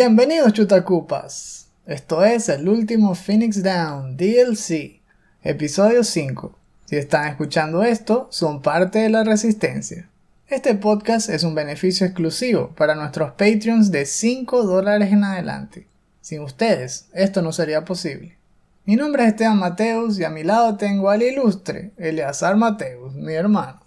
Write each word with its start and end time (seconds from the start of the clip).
Bienvenidos 0.00 0.52
chutacupas. 0.52 1.70
Esto 1.84 2.24
es 2.24 2.48
el 2.48 2.68
último 2.68 3.16
Phoenix 3.16 3.64
Down 3.64 4.16
DLC, 4.16 5.00
episodio 5.42 6.04
5. 6.04 6.56
Si 6.84 6.94
están 6.94 7.26
escuchando 7.26 7.82
esto, 7.82 8.28
son 8.30 8.62
parte 8.62 9.00
de 9.00 9.08
la 9.08 9.24
resistencia. 9.24 10.08
Este 10.46 10.76
podcast 10.76 11.28
es 11.30 11.42
un 11.42 11.56
beneficio 11.56 12.06
exclusivo 12.06 12.72
para 12.76 12.94
nuestros 12.94 13.32
Patreons 13.32 13.90
de 13.90 14.06
5 14.06 14.62
dólares 14.62 15.12
en 15.12 15.24
adelante. 15.24 15.88
Sin 16.20 16.42
ustedes, 16.42 17.08
esto 17.12 17.42
no 17.42 17.50
sería 17.50 17.84
posible. 17.84 18.38
Mi 18.84 18.94
nombre 18.94 19.24
es 19.24 19.30
Esteban 19.30 19.58
Mateus 19.58 20.16
y 20.20 20.22
a 20.22 20.30
mi 20.30 20.44
lado 20.44 20.76
tengo 20.76 21.10
al 21.10 21.22
ilustre 21.22 21.90
Eleazar 21.96 22.56
Mateus, 22.56 23.16
mi 23.16 23.32
hermano. 23.32 23.82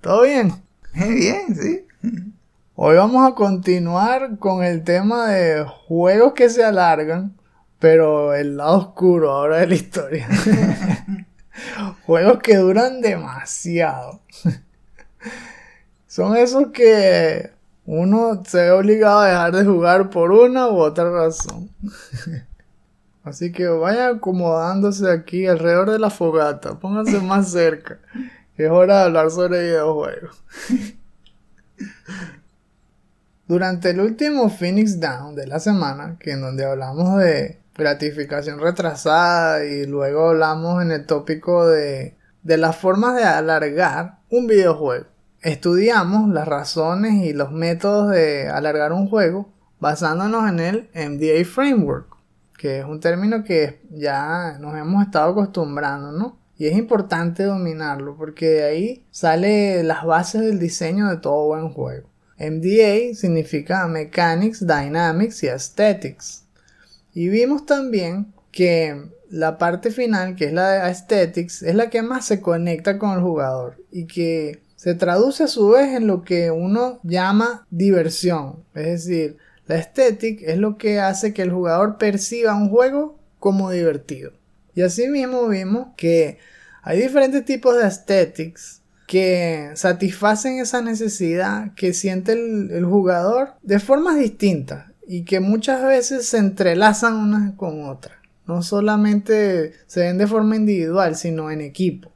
¿Todo 0.00 0.22
bien? 0.22 0.50
Bien, 0.94 1.54
sí. 1.54 1.84
Hoy 2.74 2.96
vamos 2.96 3.30
a 3.30 3.34
continuar 3.34 4.38
con 4.38 4.64
el 4.64 4.82
tema 4.82 5.28
de 5.28 5.62
juegos 5.62 6.32
que 6.32 6.48
se 6.48 6.64
alargan, 6.64 7.36
pero 7.78 8.32
el 8.34 8.56
lado 8.56 8.78
oscuro 8.78 9.30
ahora 9.30 9.58
de 9.58 9.66
la 9.66 9.74
historia. 9.74 10.26
juegos 12.06 12.38
que 12.38 12.56
duran 12.56 13.02
demasiado. 13.02 14.20
Son 16.06 16.34
esos 16.34 16.68
que 16.68 17.50
uno 17.84 18.42
se 18.46 18.62
ve 18.62 18.70
obligado 18.70 19.20
a 19.20 19.28
dejar 19.28 19.52
de 19.52 19.64
jugar 19.66 20.08
por 20.08 20.32
una 20.32 20.68
u 20.68 20.78
otra 20.78 21.10
razón. 21.10 21.68
Así 23.22 23.52
que 23.52 23.68
vayan 23.68 24.16
acomodándose 24.16 25.10
aquí 25.10 25.46
alrededor 25.46 25.90
de 25.90 25.98
la 25.98 26.08
fogata, 26.08 26.78
pónganse 26.78 27.20
más 27.20 27.52
cerca, 27.52 27.98
es 28.56 28.70
hora 28.70 29.00
de 29.00 29.04
hablar 29.04 29.30
sobre 29.30 29.62
videojuegos. 29.62 30.42
Durante 33.52 33.90
el 33.90 34.00
último 34.00 34.48
Phoenix 34.48 34.98
Down 34.98 35.34
de 35.34 35.46
la 35.46 35.60
semana, 35.60 36.16
que 36.18 36.30
en 36.30 36.40
donde 36.40 36.64
hablamos 36.64 37.18
de 37.18 37.60
gratificación 37.76 38.58
retrasada 38.58 39.62
y 39.66 39.84
luego 39.84 40.30
hablamos 40.30 40.80
en 40.80 40.90
el 40.90 41.04
tópico 41.04 41.66
de, 41.66 42.16
de 42.42 42.56
las 42.56 42.76
formas 42.76 43.14
de 43.14 43.24
alargar 43.24 44.20
un 44.30 44.46
videojuego, 44.46 45.04
estudiamos 45.42 46.30
las 46.30 46.48
razones 46.48 47.26
y 47.26 47.34
los 47.34 47.52
métodos 47.52 48.12
de 48.12 48.48
alargar 48.48 48.94
un 48.94 49.06
juego 49.06 49.52
basándonos 49.80 50.48
en 50.48 50.58
el 50.58 50.90
MDA 50.94 51.44
Framework, 51.44 52.06
que 52.56 52.78
es 52.78 52.86
un 52.86 53.00
término 53.00 53.44
que 53.44 53.82
ya 53.90 54.56
nos 54.60 54.74
hemos 54.78 55.04
estado 55.04 55.32
acostumbrando, 55.32 56.10
¿no? 56.10 56.38
Y 56.56 56.68
es 56.68 56.78
importante 56.78 57.42
dominarlo 57.42 58.16
porque 58.16 58.46
de 58.46 58.64
ahí 58.64 59.06
sale 59.10 59.82
las 59.82 60.06
bases 60.06 60.40
del 60.40 60.58
diseño 60.58 61.10
de 61.10 61.18
todo 61.18 61.48
buen 61.48 61.68
juego. 61.68 62.11
MDA 62.50 63.14
significa 63.14 63.86
Mechanics, 63.86 64.66
Dynamics 64.66 65.42
y 65.42 65.48
Aesthetics. 65.48 66.44
Y 67.14 67.28
vimos 67.28 67.66
también 67.66 68.32
que 68.50 69.10
la 69.30 69.58
parte 69.58 69.90
final, 69.90 70.36
que 70.36 70.46
es 70.46 70.52
la 70.52 70.70
de 70.72 70.80
Aesthetics, 70.80 71.62
es 71.62 71.74
la 71.74 71.90
que 71.90 72.02
más 72.02 72.26
se 72.26 72.40
conecta 72.40 72.98
con 72.98 73.12
el 73.12 73.20
jugador 73.20 73.76
y 73.90 74.06
que 74.06 74.60
se 74.76 74.94
traduce 74.94 75.44
a 75.44 75.48
su 75.48 75.70
vez 75.70 75.96
en 75.96 76.06
lo 76.06 76.22
que 76.22 76.50
uno 76.50 77.00
llama 77.02 77.66
diversión. 77.70 78.64
Es 78.74 79.06
decir, 79.06 79.38
la 79.66 79.76
estética 79.76 80.44
es 80.52 80.58
lo 80.58 80.76
que 80.76 81.00
hace 81.00 81.32
que 81.32 81.42
el 81.42 81.52
jugador 81.52 81.96
perciba 81.96 82.54
un 82.54 82.68
juego 82.68 83.18
como 83.38 83.70
divertido. 83.70 84.32
Y 84.74 84.82
así 84.82 85.08
mismo 85.08 85.48
vimos 85.48 85.88
que 85.96 86.38
hay 86.82 87.00
diferentes 87.00 87.44
tipos 87.44 87.76
de 87.76 87.84
aesthetics 87.84 88.81
que 89.06 89.70
satisfacen 89.74 90.58
esa 90.58 90.82
necesidad 90.82 91.74
que 91.74 91.92
siente 91.92 92.32
el, 92.32 92.84
jugador 92.84 93.54
de 93.62 93.78
formas 93.78 94.16
distintas 94.18 94.86
y 95.06 95.24
que 95.24 95.40
muchas 95.40 95.82
veces 95.82 96.26
se 96.26 96.38
entrelazan 96.38 97.16
unas 97.16 97.52
con 97.54 97.88
otras. 97.88 98.16
No 98.46 98.62
solamente 98.62 99.74
se 99.86 100.00
ven 100.00 100.18
de 100.18 100.26
forma 100.26 100.56
individual, 100.56 101.16
sino 101.16 101.50
en 101.50 101.60
equipo. 101.60 102.10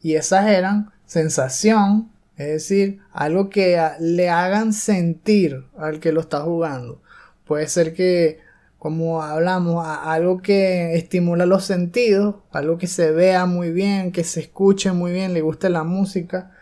Y 0.00 0.14
esas 0.14 0.46
eran 0.46 0.90
sensación, 1.06 2.10
es 2.36 2.46
decir, 2.46 3.00
algo 3.12 3.50
que 3.50 3.80
le 3.98 4.30
hagan 4.30 4.72
sentir 4.72 5.64
al 5.76 6.00
que 6.00 6.12
lo 6.12 6.20
está 6.20 6.40
jugando. 6.40 7.02
Puede 7.44 7.66
ser 7.68 7.94
que, 7.94 8.40
como 8.78 9.22
hablamos, 9.22 9.84
algo 9.86 10.40
que 10.40 10.94
estimula 10.94 11.46
los 11.46 11.64
sentidos, 11.64 12.36
algo 12.52 12.78
que 12.78 12.86
se 12.86 13.10
vea 13.10 13.44
muy 13.46 13.72
bien, 13.72 14.12
que 14.12 14.22
se 14.24 14.40
escuche 14.40 14.92
muy 14.92 15.12
bien, 15.12 15.34
le 15.34 15.40
guste 15.40 15.68
la 15.68 15.82
música, 15.82 16.52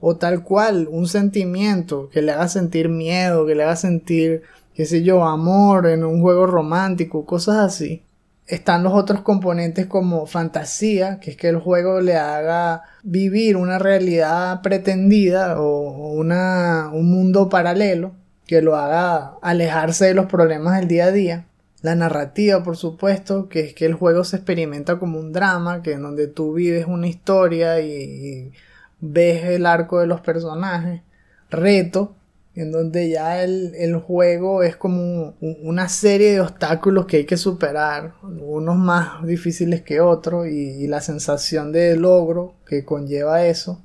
o 0.00 0.16
tal 0.16 0.44
cual, 0.44 0.88
un 0.90 1.08
sentimiento 1.08 2.08
que 2.10 2.22
le 2.22 2.32
haga 2.32 2.48
sentir 2.48 2.88
miedo, 2.88 3.46
que 3.46 3.54
le 3.54 3.64
haga 3.64 3.76
sentir, 3.76 4.42
qué 4.74 4.86
sé 4.86 5.02
yo, 5.02 5.24
amor 5.24 5.86
en 5.86 6.04
un 6.04 6.20
juego 6.20 6.46
romántico, 6.46 7.26
cosas 7.26 7.56
así. 7.56 8.04
Están 8.46 8.82
los 8.84 8.92
otros 8.92 9.22
componentes 9.22 9.86
como 9.86 10.26
fantasía, 10.26 11.18
que 11.18 11.30
es 11.30 11.36
que 11.36 11.48
el 11.48 11.58
juego 11.58 12.00
le 12.00 12.16
haga 12.16 12.82
vivir 13.02 13.56
una 13.56 13.78
realidad 13.78 14.60
pretendida 14.62 15.60
o 15.60 16.12
una, 16.12 16.90
un 16.92 17.10
mundo 17.10 17.48
paralelo 17.48 18.12
que 18.46 18.60
lo 18.62 18.76
haga 18.76 19.34
alejarse 19.42 20.06
de 20.06 20.14
los 20.14 20.26
problemas 20.26 20.78
del 20.78 20.88
día 20.88 21.06
a 21.06 21.12
día. 21.12 21.46
La 21.84 21.94
narrativa, 21.94 22.62
por 22.62 22.78
supuesto, 22.78 23.50
que 23.50 23.60
es 23.60 23.74
que 23.74 23.84
el 23.84 23.92
juego 23.92 24.24
se 24.24 24.36
experimenta 24.36 24.98
como 24.98 25.18
un 25.18 25.34
drama, 25.34 25.82
que 25.82 25.92
en 25.92 26.00
donde 26.00 26.28
tú 26.28 26.54
vives 26.54 26.86
una 26.86 27.08
historia 27.08 27.78
y, 27.82 28.52
ves 29.00 29.44
el 29.44 29.66
arco 29.66 30.00
de 30.00 30.06
los 30.06 30.22
personajes. 30.22 31.02
Reto, 31.50 32.14
en 32.54 32.72
donde 32.72 33.10
ya 33.10 33.42
el, 33.44 33.74
el, 33.74 33.96
juego 33.96 34.62
es 34.62 34.76
como 34.76 35.34
una 35.40 35.90
serie 35.90 36.32
de 36.32 36.40
obstáculos 36.40 37.04
que 37.04 37.18
hay 37.18 37.26
que 37.26 37.36
superar, 37.36 38.14
unos 38.22 38.78
más 38.78 39.22
difíciles 39.26 39.82
que 39.82 40.00
otros, 40.00 40.46
y, 40.46 40.84
y, 40.84 40.86
la 40.86 41.02
sensación 41.02 41.70
de 41.70 41.96
logro 41.98 42.54
que 42.66 42.86
conlleva 42.86 43.44
eso. 43.44 43.82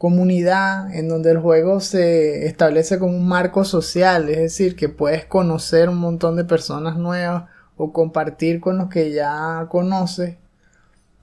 Comunidad, 0.00 0.94
en 0.94 1.10
donde 1.10 1.30
el 1.30 1.36
juego 1.40 1.78
se 1.80 2.46
establece 2.46 2.98
como 2.98 3.18
un 3.18 3.28
marco 3.28 3.66
social, 3.66 4.30
es 4.30 4.38
decir, 4.38 4.74
que 4.74 4.88
puedes 4.88 5.26
conocer 5.26 5.90
un 5.90 5.98
montón 5.98 6.36
de 6.36 6.44
personas 6.44 6.96
nuevas 6.96 7.50
o 7.76 7.92
compartir 7.92 8.60
con 8.60 8.78
los 8.78 8.88
que 8.88 9.12
ya 9.12 9.66
conoces. 9.68 10.38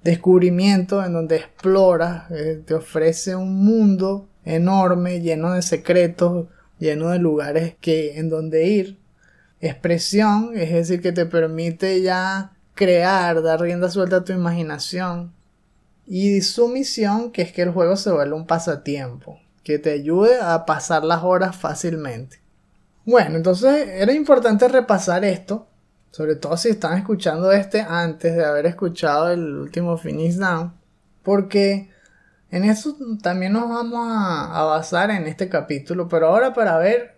Descubrimiento, 0.03 1.03
en 1.03 1.13
donde 1.13 1.37
exploras, 1.37 2.29
eh, 2.29 2.61
te 2.63 2.75
ofrece 2.75 3.35
un 3.35 3.65
mundo 3.65 4.27
enorme, 4.45 5.21
lleno 5.21 5.53
de 5.53 5.63
secretos, 5.63 6.45
lleno 6.77 7.09
de 7.09 7.17
lugares 7.17 7.73
que 7.81 8.19
en 8.19 8.29
donde 8.29 8.67
ir. 8.67 8.99
Expresión, 9.59 10.51
es 10.53 10.71
decir, 10.71 11.01
que 11.01 11.13
te 11.13 11.25
permite 11.25 12.03
ya 12.03 12.51
crear, 12.75 13.41
dar 13.41 13.59
rienda 13.59 13.89
suelta 13.89 14.17
a 14.17 14.23
tu 14.23 14.33
imaginación. 14.33 15.33
Y 16.07 16.41
sumisión, 16.41 17.31
que 17.31 17.41
es 17.41 17.51
que 17.51 17.63
el 17.63 17.71
juego 17.71 17.97
se 17.97 18.11
vuelve 18.11 18.33
un 18.33 18.47
pasatiempo, 18.47 19.41
que 19.63 19.77
te 19.77 19.91
ayude 19.91 20.39
a 20.39 20.65
pasar 20.65 21.03
las 21.03 21.21
horas 21.23 21.57
fácilmente. 21.57 22.39
Bueno, 23.05 23.35
entonces 23.35 23.89
era 23.89 24.13
importante 24.13 24.69
repasar 24.69 25.25
esto, 25.25 25.67
sobre 26.11 26.35
todo 26.35 26.55
si 26.55 26.69
están 26.69 26.97
escuchando 26.97 27.51
este 27.51 27.81
antes 27.81 28.35
de 28.35 28.45
haber 28.45 28.67
escuchado 28.67 29.29
el 29.31 29.53
último 29.57 29.97
Finish 29.97 30.37
Down, 30.37 30.73
porque 31.23 31.89
en 32.51 32.63
eso 32.63 32.95
también 33.21 33.51
nos 33.51 33.67
vamos 33.67 34.07
a, 34.09 34.61
a, 34.61 34.63
basar 34.63 35.11
en 35.11 35.27
este 35.27 35.49
capítulo, 35.49 36.07
pero 36.07 36.27
ahora 36.27 36.53
para 36.53 36.77
ver 36.77 37.17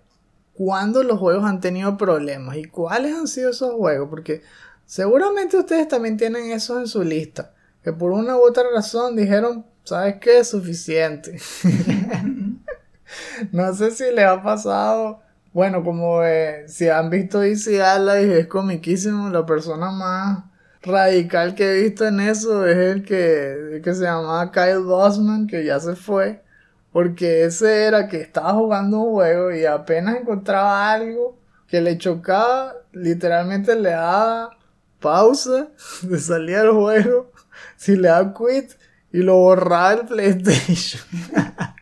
cuándo 0.55 1.03
los 1.03 1.19
juegos 1.19 1.45
han 1.45 1.61
tenido 1.61 1.95
problemas 1.95 2.57
y 2.57 2.65
cuáles 2.65 3.15
han 3.15 3.27
sido 3.27 3.51
esos 3.51 3.75
juegos, 3.75 4.09
porque 4.09 4.41
seguramente 4.85 5.57
ustedes 5.57 5.87
también 5.87 6.17
tienen 6.17 6.51
esos 6.51 6.79
en 6.79 6.87
su 6.87 7.03
lista, 7.03 7.53
que 7.83 7.93
por 7.93 8.11
una 8.11 8.37
u 8.37 8.41
otra 8.41 8.63
razón 8.73 9.15
dijeron, 9.15 9.65
¿sabes 9.83 10.15
qué? 10.19 10.39
Es 10.39 10.49
suficiente. 10.49 11.39
no 13.51 13.73
sé 13.73 13.91
si 13.91 14.11
les 14.11 14.25
ha 14.25 14.41
pasado, 14.41 15.21
bueno, 15.53 15.83
como 15.83 16.23
eh, 16.23 16.65
si 16.67 16.89
han 16.89 17.09
visto 17.09 17.43
Easy 17.43 17.79
Allies, 17.79 18.31
es 18.37 18.47
comiquísimo, 18.47 19.29
la 19.29 19.45
persona 19.45 19.91
más 19.91 20.43
radical 20.81 21.55
que 21.55 21.71
he 21.71 21.83
visto 21.83 22.05
en 22.05 22.19
eso 22.19 22.65
es 22.65 22.77
el 22.77 23.03
que, 23.03 23.81
que 23.83 23.93
se 23.93 24.03
llamaba 24.03 24.51
Kyle 24.51 24.79
Bosman, 24.79 25.47
que 25.47 25.65
ya 25.65 25.79
se 25.79 25.95
fue. 25.95 26.43
Porque 26.91 27.43
ese 27.45 27.85
era 27.85 28.07
que 28.07 28.21
estaba 28.21 28.53
jugando 28.53 28.99
un 28.99 29.13
juego 29.13 29.51
y 29.51 29.65
apenas 29.65 30.17
encontraba 30.17 30.91
algo 30.91 31.37
que 31.67 31.81
le 31.81 31.97
chocaba, 31.97 32.73
literalmente 32.91 33.75
le 33.75 33.91
daba 33.91 34.57
pausa, 34.99 35.67
le 36.09 36.19
salía 36.19 36.61
el 36.61 36.71
juego, 36.71 37.31
si 37.77 37.95
le 37.95 38.09
daba 38.09 38.33
quit 38.33 38.73
y 39.11 39.19
lo 39.19 39.37
borraba 39.37 39.93
el 39.93 40.05
PlayStation. 40.05 41.03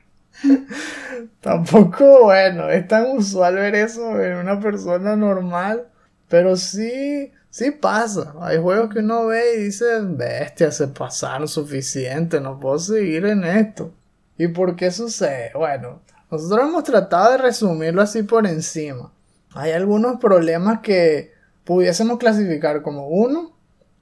Tampoco, 1.42 2.26
bueno, 2.26 2.70
es 2.70 2.88
tan 2.88 3.18
usual 3.18 3.56
ver 3.56 3.76
eso 3.76 4.22
en 4.22 4.38
una 4.38 4.60
persona 4.60 5.16
normal 5.16 5.88
Pero 6.30 6.56
sí, 6.56 7.32
sí 7.50 7.72
pasa. 7.72 8.34
Hay 8.42 8.60
juegos 8.60 8.94
que 8.94 9.00
uno 9.00 9.28
ve 9.28 9.56
y 9.56 9.64
dice, 9.64 9.86
bestia, 10.02 10.72
se 10.72 10.88
pasaron 10.88 11.48
suficiente, 11.48 12.42
no 12.42 12.60
puedo 12.60 12.78
seguir 12.80 13.26
en 13.26 13.44
esto. 13.44 13.94
¿Y 14.38 14.50
por 14.50 14.76
qué 14.76 14.92
sucede? 14.92 15.52
Bueno, 15.56 16.02
nosotros 16.30 16.68
hemos 16.68 16.84
tratado 16.84 17.32
de 17.32 17.38
resumirlo 17.38 18.02
así 18.02 18.24
por 18.24 18.46
encima. 18.46 19.12
Hay 19.54 19.72
algunos 19.72 20.20
problemas 20.20 20.82
que 20.82 21.34
pudiésemos 21.64 22.18
clasificar 22.20 22.82
como 22.82 23.08
uno, 23.08 23.57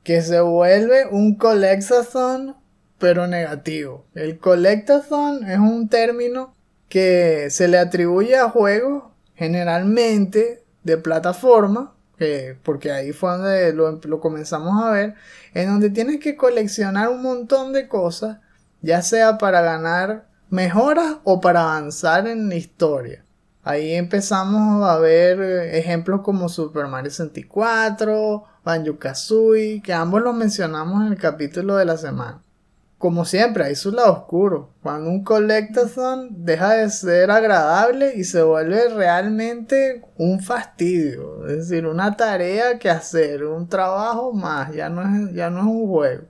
que 0.06 0.22
se 0.22 0.40
vuelve 0.40 1.07
un 1.07 1.36
collectathon 1.36 2.56
pero 3.00 3.28
negativo. 3.28 4.06
El 4.13 4.38
collectathon 4.38 5.50
es 5.50 5.57
un 5.57 5.90
término 5.90 6.56
que 6.88 7.50
se 7.50 7.68
le 7.68 7.80
atribuye 7.80 8.38
a 8.38 8.50
juegos 8.50 9.06
generalmente 9.34 10.63
de 10.84 10.98
plataforma, 10.98 11.96
porque 12.63 12.92
ahí 12.92 13.13
fue 13.13 13.31
donde 13.31 13.74
lo, 13.74 14.00
lo, 14.04 14.19
comenzamos 14.22 14.81
a 14.81 14.92
ver, 14.92 15.16
en 15.56 15.69
donde 15.69 15.90
tienes 15.90 16.19
que 16.19 16.38
coleccionar 16.38 17.10
un 17.10 17.24
montón 17.24 17.74
de 17.74 17.88
cosas, 17.88 18.38
ya 18.81 19.02
sea 19.02 19.40
para 19.40 19.62
ganar 19.62 20.28
mejoras 20.52 21.18
o 21.24 21.42
para 21.42 21.63
avanzar 21.63 22.28
en 22.28 22.48
la 22.48 22.56
historia. 22.56 23.25
Ahí 23.63 23.96
empezamos 23.96 24.88
a 24.88 25.00
ver 25.00 25.42
ejemplos 25.74 26.22
como 26.22 26.48
Super 26.48 26.86
Mario 26.86 27.10
64, 27.10 28.46
Banjo 28.65 29.00
Kazooie, 29.00 29.81
que 29.81 29.94
ambos 29.94 30.21
los 30.21 30.35
mencionamos 30.35 31.06
en 31.06 31.13
el 31.13 31.17
capítulo 31.17 31.77
de 31.77 31.85
la 31.85 31.95
semana 31.97 32.41
como 33.06 33.23
siempre, 33.23 33.65
hay 33.65 33.75
su 33.75 33.91
lado 33.91 34.13
oscuro. 34.13 34.71
Cuando 34.81 35.12
un 35.12 35.23
collectathon 35.23 36.44
deja 36.44 36.73
de 36.73 36.89
ser 36.89 37.29
agradable 37.29 38.15
y 38.15 38.23
se 38.23 38.41
vuelve 38.41 38.89
realmente 38.89 40.03
un 40.17 40.39
fastidio. 40.39 41.45
Es 41.47 41.69
decir, 41.69 41.85
una 41.85 42.17
tarea 42.17 42.79
que 42.79 42.89
hacer, 42.89 43.44
un 43.44 43.69
trabajo 43.69 44.33
más, 44.33 44.73
ya 44.73 44.89
no 44.89 45.03
es, 45.03 45.33
ya 45.35 45.51
no 45.51 45.59
es 45.59 45.65
un 45.65 45.88
juego. 45.88 46.23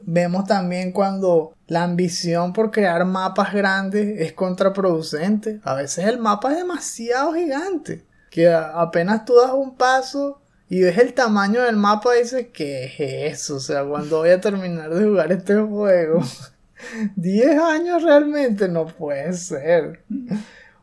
Vemos 0.00 0.46
también 0.46 0.90
cuando 0.90 1.54
la 1.66 1.82
ambición 1.82 2.54
por 2.54 2.70
crear 2.70 3.04
mapas 3.04 3.52
grandes 3.52 4.20
es 4.20 4.32
contraproducente. 4.32 5.60
A 5.64 5.74
veces 5.74 6.06
el 6.06 6.18
mapa 6.18 6.52
es 6.52 6.58
demasiado 6.58 7.34
gigante. 7.34 8.06
Que 8.30 8.50
apenas 8.50 9.26
tú 9.26 9.34
das 9.36 9.52
un 9.52 9.76
paso 9.76 10.40
y 10.68 10.82
ves 10.82 10.98
el 10.98 11.12
tamaño 11.12 11.62
del 11.62 11.76
mapa 11.76 12.14
dices, 12.14 12.48
¿qué 12.52 12.84
es 12.86 13.00
eso? 13.34 13.56
O 13.56 13.60
sea, 13.60 13.84
cuando 13.84 14.18
voy 14.18 14.30
a 14.30 14.40
terminar 14.40 14.92
de 14.92 15.04
jugar 15.04 15.30
este 15.32 15.56
juego? 15.56 16.22
10 17.16 17.58
años 17.60 18.02
realmente 18.02 18.68
no 18.68 18.86
puede 18.86 19.32
ser. 19.34 20.04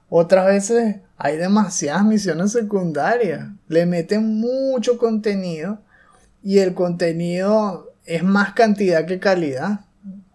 Otras 0.09 0.45
veces 0.45 0.97
hay 1.17 1.37
demasiadas 1.37 2.05
misiones 2.05 2.51
secundarias. 2.51 3.47
Le 3.67 3.85
meten 3.85 4.39
mucho 4.39 4.97
contenido 4.97 5.79
y 6.43 6.59
el 6.59 6.73
contenido 6.73 7.93
es 8.05 8.23
más 8.23 8.53
cantidad 8.53 9.05
que 9.05 9.19
calidad. 9.19 9.81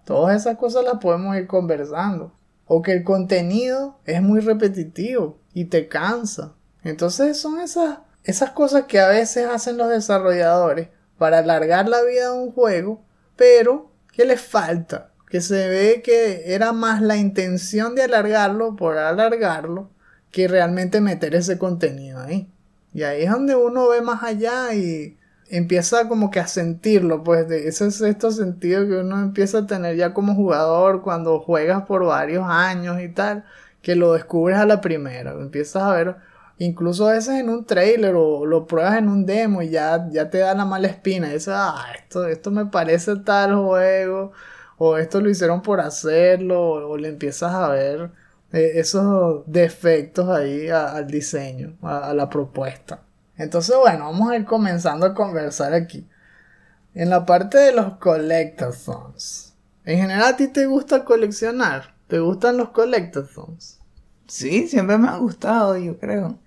Todas 0.05 0.41
esas 0.41 0.57
cosas 0.57 0.85
las 0.85 0.99
podemos 0.99 1.37
ir 1.37 1.47
conversando. 1.47 2.33
O 2.67 2.83
que 2.83 2.93
el 2.93 3.05
contenido 3.05 3.99
es 4.07 4.21
muy 4.23 4.41
repetitivo 4.41 5.39
y 5.55 5.67
te 5.67 5.89
cansa. 5.89 6.55
Entonces 6.83 7.39
son 7.39 7.61
esas 7.61 7.99
esas 8.27 8.51
cosas 8.51 8.85
que 8.87 8.99
a 8.99 9.09
veces 9.09 9.47
hacen 9.47 9.77
los 9.77 9.89
desarrolladores 9.89 10.89
para 11.17 11.39
alargar 11.39 11.89
la 11.89 12.03
vida 12.03 12.33
de 12.33 12.39
un 12.39 12.51
juego, 12.51 13.05
pero 13.37 13.93
que 14.13 14.25
les 14.25 14.41
falta, 14.41 15.13
que 15.31 15.41
se 15.41 15.69
ve 15.69 16.03
que 16.03 16.53
era 16.55 16.73
más 16.73 17.01
la 17.01 17.17
intención 17.17 17.95
de 17.95 18.03
alargarlo 18.03 18.75
por 18.75 18.99
alargarlo 18.99 19.91
que 20.33 20.49
realmente 20.49 21.01
meter 21.01 21.37
ese 21.37 21.57
contenido 21.57 22.19
ahí. 22.19 22.51
Y 22.93 23.05
ahí 23.05 23.23
es 23.23 23.31
donde 23.31 23.55
uno 23.55 23.89
ve 23.89 24.03
más 24.03 24.25
allá 24.25 24.75
y 24.75 25.17
empieza 25.49 26.09
como 26.09 26.33
que 26.33 26.41
a 26.41 26.49
sentirlo, 26.49 27.23
pues 27.23 27.49
de 27.49 27.69
ese 27.69 27.93
sexto 27.93 28.33
sentido 28.33 28.87
que 28.89 28.97
uno 28.97 29.21
empieza 29.23 29.59
a 29.59 29.67
tener 29.69 29.95
ya 29.95 30.13
como 30.13 30.35
jugador 30.35 31.03
cuando 31.03 31.39
juegas 31.39 31.85
por 31.85 32.05
varios 32.05 32.45
años 32.49 33.01
y 33.01 33.09
tal, 33.09 33.45
que 33.83 33.95
lo 33.95 34.15
descubres 34.15 34.59
a 34.59 34.67
la 34.67 34.81
primera, 34.81 35.31
empiezas 35.31 35.85
a 35.85 35.93
ver 35.93 36.17
Incluso 36.59 37.07
a 37.07 37.13
veces 37.13 37.35
en 37.35 37.51
un 37.51 37.67
trailer 37.67 38.15
o 38.17 38.47
lo 38.47 38.67
pruebas 38.67 38.97
en 38.97 39.09
un 39.09 39.27
demo 39.27 39.61
y 39.61 39.69
ya, 39.71 40.09
ya 40.11 40.31
te 40.31 40.39
da 40.39 40.55
la 40.55 40.65
mala 40.65 40.89
espina. 40.89 41.29
Dices, 41.29 41.53
ah, 41.55 41.85
esto, 41.99 42.27
esto 42.27 42.51
me 42.51 42.67
parece 42.67 43.17
tal 43.17 43.55
juego. 43.57 44.33
O 44.79 44.97
esto 44.97 45.21
lo 45.21 45.29
hicieron 45.29 45.63
por 45.63 45.81
hacerlo. 45.81 46.89
O, 46.89 46.97
le 46.97 47.09
empiezas 47.09 47.53
a 47.53 47.69
ver 47.69 48.11
eh, 48.53 48.73
esos 48.77 49.43
defectos 49.47 50.29
ahí 50.31 50.69
al 50.69 51.07
diseño, 51.07 51.77
a, 51.83 52.11
a 52.11 52.15
la 52.15 52.31
propuesta. 52.31 53.03
Entonces, 53.37 53.77
bueno, 53.77 54.07
vamos 54.07 54.31
a 54.31 54.37
ir 54.37 54.47
comenzando 54.47 55.07
a 55.07 55.15
conversar 55.15 55.75
aquí. 55.75 56.09
En 56.95 57.11
la 57.11 57.27
parte 57.27 57.59
de 57.59 57.73
los 57.73 57.99
collectathons. 57.99 59.55
En 59.85 59.99
general, 59.99 60.25
¿a 60.25 60.37
ti 60.37 60.49
te 60.49 60.67
gusta 60.67 61.05
coleccionar? 61.05 61.95
¿Te 62.09 62.19
gustan 62.19 62.57
los 62.57 62.71
collectathons? 62.71 63.76
Sí, 64.29 64.67
siempre 64.69 64.99
me 64.99 65.09
ha 65.09 65.17
gustado, 65.19 65.77
yo 65.77 65.99
creo. 65.99 66.39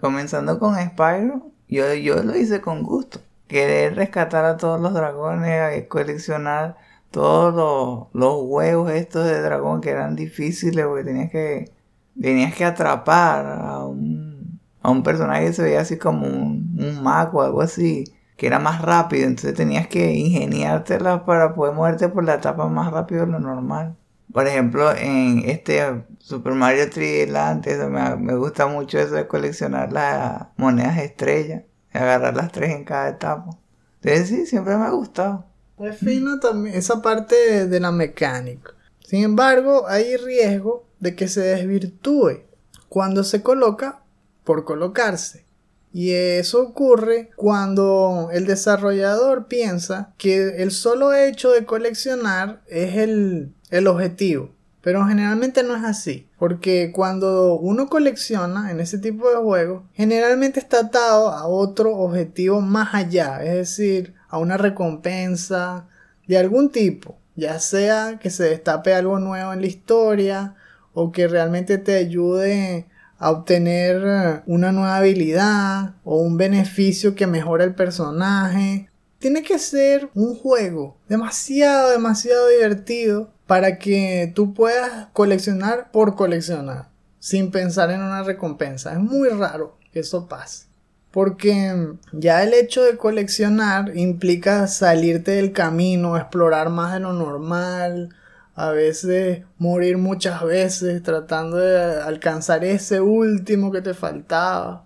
Comenzando 0.00 0.58
con 0.58 0.76
Spyro, 0.76 1.50
yo, 1.68 1.94
yo 1.94 2.22
lo 2.22 2.36
hice 2.36 2.60
con 2.60 2.82
gusto. 2.82 3.20
Querer 3.48 3.96
rescatar 3.96 4.44
a 4.44 4.56
todos 4.56 4.80
los 4.80 4.94
dragones, 4.94 5.86
coleccionar 5.88 6.76
todos 7.10 8.08
los, 8.12 8.42
huevos 8.44 8.90
estos 8.92 9.24
de 9.26 9.40
dragón 9.40 9.80
que 9.80 9.90
eran 9.90 10.14
difíciles 10.16 10.86
porque 10.86 11.04
tenías 11.04 11.30
que, 11.30 11.72
tenías 12.20 12.54
que 12.54 12.64
atrapar 12.64 13.46
a 13.46 13.84
un, 13.84 14.60
a 14.82 14.90
un 14.90 15.02
personaje 15.02 15.46
que 15.46 15.52
se 15.54 15.62
veía 15.62 15.80
así 15.80 15.98
como 15.98 16.26
un, 16.26 16.76
un 16.78 17.02
mago 17.02 17.42
algo 17.42 17.62
así, 17.62 18.04
que 18.36 18.46
era 18.46 18.58
más 18.58 18.82
rápido, 18.82 19.26
entonces 19.26 19.54
tenías 19.54 19.88
que 19.88 20.12
ingeniártela 20.12 21.24
para 21.24 21.54
poder 21.54 21.74
moverte 21.74 22.08
por 22.08 22.24
la 22.24 22.34
etapa 22.34 22.68
más 22.68 22.92
rápido 22.92 23.26
de 23.26 23.32
lo 23.32 23.40
normal. 23.40 23.96
Por 24.38 24.46
ejemplo, 24.46 24.94
en 24.94 25.42
este 25.50 26.04
Super 26.20 26.52
Mario 26.52 26.84
3D 26.84 27.26
Land, 27.26 27.66
me, 27.90 28.16
me, 28.18 28.36
gusta 28.36 28.68
mucho 28.68 28.96
eso 29.00 29.16
de 29.16 29.26
coleccionar 29.26 29.92
las 29.92 30.46
monedas 30.56 30.98
estrellas, 30.98 31.64
agarrar 31.92 32.36
las 32.36 32.52
tres 32.52 32.70
en 32.70 32.84
cada 32.84 33.08
etapa. 33.08 33.58
Entonces 34.00 34.28
sí, 34.28 34.46
siempre 34.46 34.76
me 34.76 34.84
ha 34.84 34.90
gustado. 34.90 35.44
Es 35.80 35.96
fino 35.98 36.38
también 36.38 36.76
esa 36.76 37.02
parte 37.02 37.66
de, 37.66 37.80
la 37.80 37.90
mecánica. 37.90 38.74
Sin 39.00 39.24
embargo, 39.24 39.88
hay 39.88 40.16
riesgo 40.16 40.86
de 41.00 41.16
que 41.16 41.26
se 41.26 41.40
desvirtúe 41.40 42.44
cuando 42.88 43.24
se 43.24 43.42
coloca 43.42 44.04
por 44.44 44.64
colocarse. 44.64 45.46
Y 45.92 46.12
eso 46.12 46.62
ocurre 46.62 47.30
cuando 47.34 48.28
el 48.32 48.46
desarrollador 48.46 49.48
piensa 49.48 50.14
que 50.16 50.62
el 50.62 50.70
solo 50.70 51.12
hecho 51.12 51.50
de 51.50 51.64
coleccionar 51.64 52.62
es 52.68 52.94
el 52.98 53.52
el 53.70 53.86
objetivo. 53.86 54.50
Pero 54.80 55.04
generalmente 55.06 55.64
no 55.64 55.76
es 55.76 55.84
así, 55.84 56.28
porque 56.38 56.92
cuando 56.92 57.58
uno 57.58 57.88
colecciona 57.88 58.70
en 58.70 58.80
ese 58.80 58.98
tipo 58.98 59.28
de 59.28 59.36
juegos, 59.36 59.82
generalmente 59.92 60.60
está 60.60 60.80
atado 60.80 61.30
a 61.30 61.46
otro 61.46 61.96
objetivo 61.96 62.60
más 62.60 62.94
allá, 62.94 63.42
es 63.42 63.54
decir, 63.54 64.14
a 64.28 64.38
una 64.38 64.56
recompensa 64.56 65.88
de 66.28 66.38
algún 66.38 66.70
tipo, 66.70 67.18
ya 67.34 67.58
sea 67.58 68.18
que 68.20 68.30
se 68.30 68.44
destape 68.44 68.94
algo 68.94 69.18
nuevo 69.18 69.52
en 69.52 69.62
la 69.62 69.66
historia 69.66 70.54
o 70.94 71.10
que 71.10 71.26
realmente 71.26 71.78
te 71.78 71.96
ayude 71.96 72.86
a 73.18 73.32
obtener 73.32 74.42
una 74.46 74.70
nueva 74.70 74.96
habilidad 74.96 75.94
o 76.04 76.18
un 76.18 76.36
beneficio 76.36 77.14
que 77.16 77.26
mejora 77.26 77.64
el 77.64 77.74
personaje. 77.74 78.90
Tiene 79.18 79.42
que 79.42 79.58
ser 79.58 80.08
un 80.14 80.36
juego 80.36 80.96
demasiado, 81.08 81.90
demasiado 81.90 82.48
divertido 82.48 83.32
para 83.48 83.78
que 83.78 84.30
tú 84.34 84.52
puedas 84.52 85.06
coleccionar 85.14 85.90
por 85.90 86.16
coleccionar, 86.16 86.90
sin 87.18 87.50
pensar 87.50 87.90
en 87.90 88.02
una 88.02 88.22
recompensa. 88.22 88.92
Es 88.92 88.98
muy 88.98 89.30
raro 89.30 89.78
que 89.90 90.00
eso 90.00 90.28
pase. 90.28 90.66
Porque 91.10 91.94
ya 92.12 92.42
el 92.42 92.52
hecho 92.52 92.84
de 92.84 92.98
coleccionar 92.98 93.96
implica 93.96 94.66
salirte 94.66 95.30
del 95.30 95.52
camino, 95.52 96.18
explorar 96.18 96.68
más 96.68 96.92
de 96.92 97.00
lo 97.00 97.14
normal, 97.14 98.14
a 98.54 98.70
veces 98.70 99.44
morir 99.56 99.96
muchas 99.96 100.44
veces 100.44 101.02
tratando 101.02 101.56
de 101.56 102.02
alcanzar 102.02 102.66
ese 102.66 103.00
último 103.00 103.72
que 103.72 103.80
te 103.80 103.94
faltaba. 103.94 104.84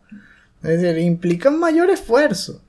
Es 0.63 0.81
decir, 0.81 0.99
implica 0.99 1.49
un 1.49 1.59
mayor 1.59 1.91
esfuerzo. 1.91 2.62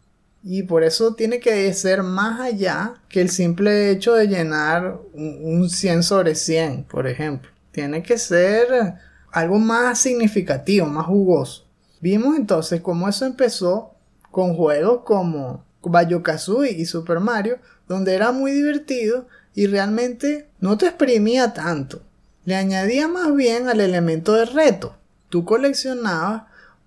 Y 0.44 0.64
por 0.64 0.84
eso 0.84 1.16
tiene 1.16 1.40
que 1.40 1.74
ser 1.74 2.04
más 2.04 2.42
allá 2.42 2.96
que 3.08 3.22
el 3.22 3.30
simple 3.30 3.92
hecho 3.92 4.14
de 4.14 4.28
llenar 4.28 5.00
un 5.14 5.70
100 5.70 6.04
sobre 6.04 6.36
100, 6.36 6.84
por 6.84 7.08
ejemplo. 7.08 7.50
Tiene 7.72 8.04
que 8.04 8.18
ser 8.18 8.96
algo 9.32 9.58
más 9.58 10.00
significativo, 10.00 10.86
más 10.86 11.06
jugoso. 11.06 11.66
Vimos 12.02 12.36
entonces 12.36 12.82
cómo 12.82 13.08
eso 13.08 13.26
empezó 13.26 13.96
con 14.32 14.56
juegos 14.56 15.04
como 15.06 15.64
Bayo-Kazooie 15.82 16.72
y 16.72 16.86
Super 16.86 17.22
Mario, 17.22 17.60
donde 17.88 18.14
era 18.14 18.32
muy 18.34 18.52
divertido 18.52 19.28
y 19.56 19.68
realmente 19.68 20.50
no 20.60 20.78
te 20.78 20.88
exprimía 20.88 21.54
tanto. 21.54 22.02
Le 22.44 22.56
añadía 22.56 23.08
más 23.08 23.34
bien 23.34 23.70
al 23.70 23.80
elemento 23.80 24.34
de 24.34 24.46
reto. 24.46 24.98
Tú 25.30 25.46
coleccionabas 25.46 26.44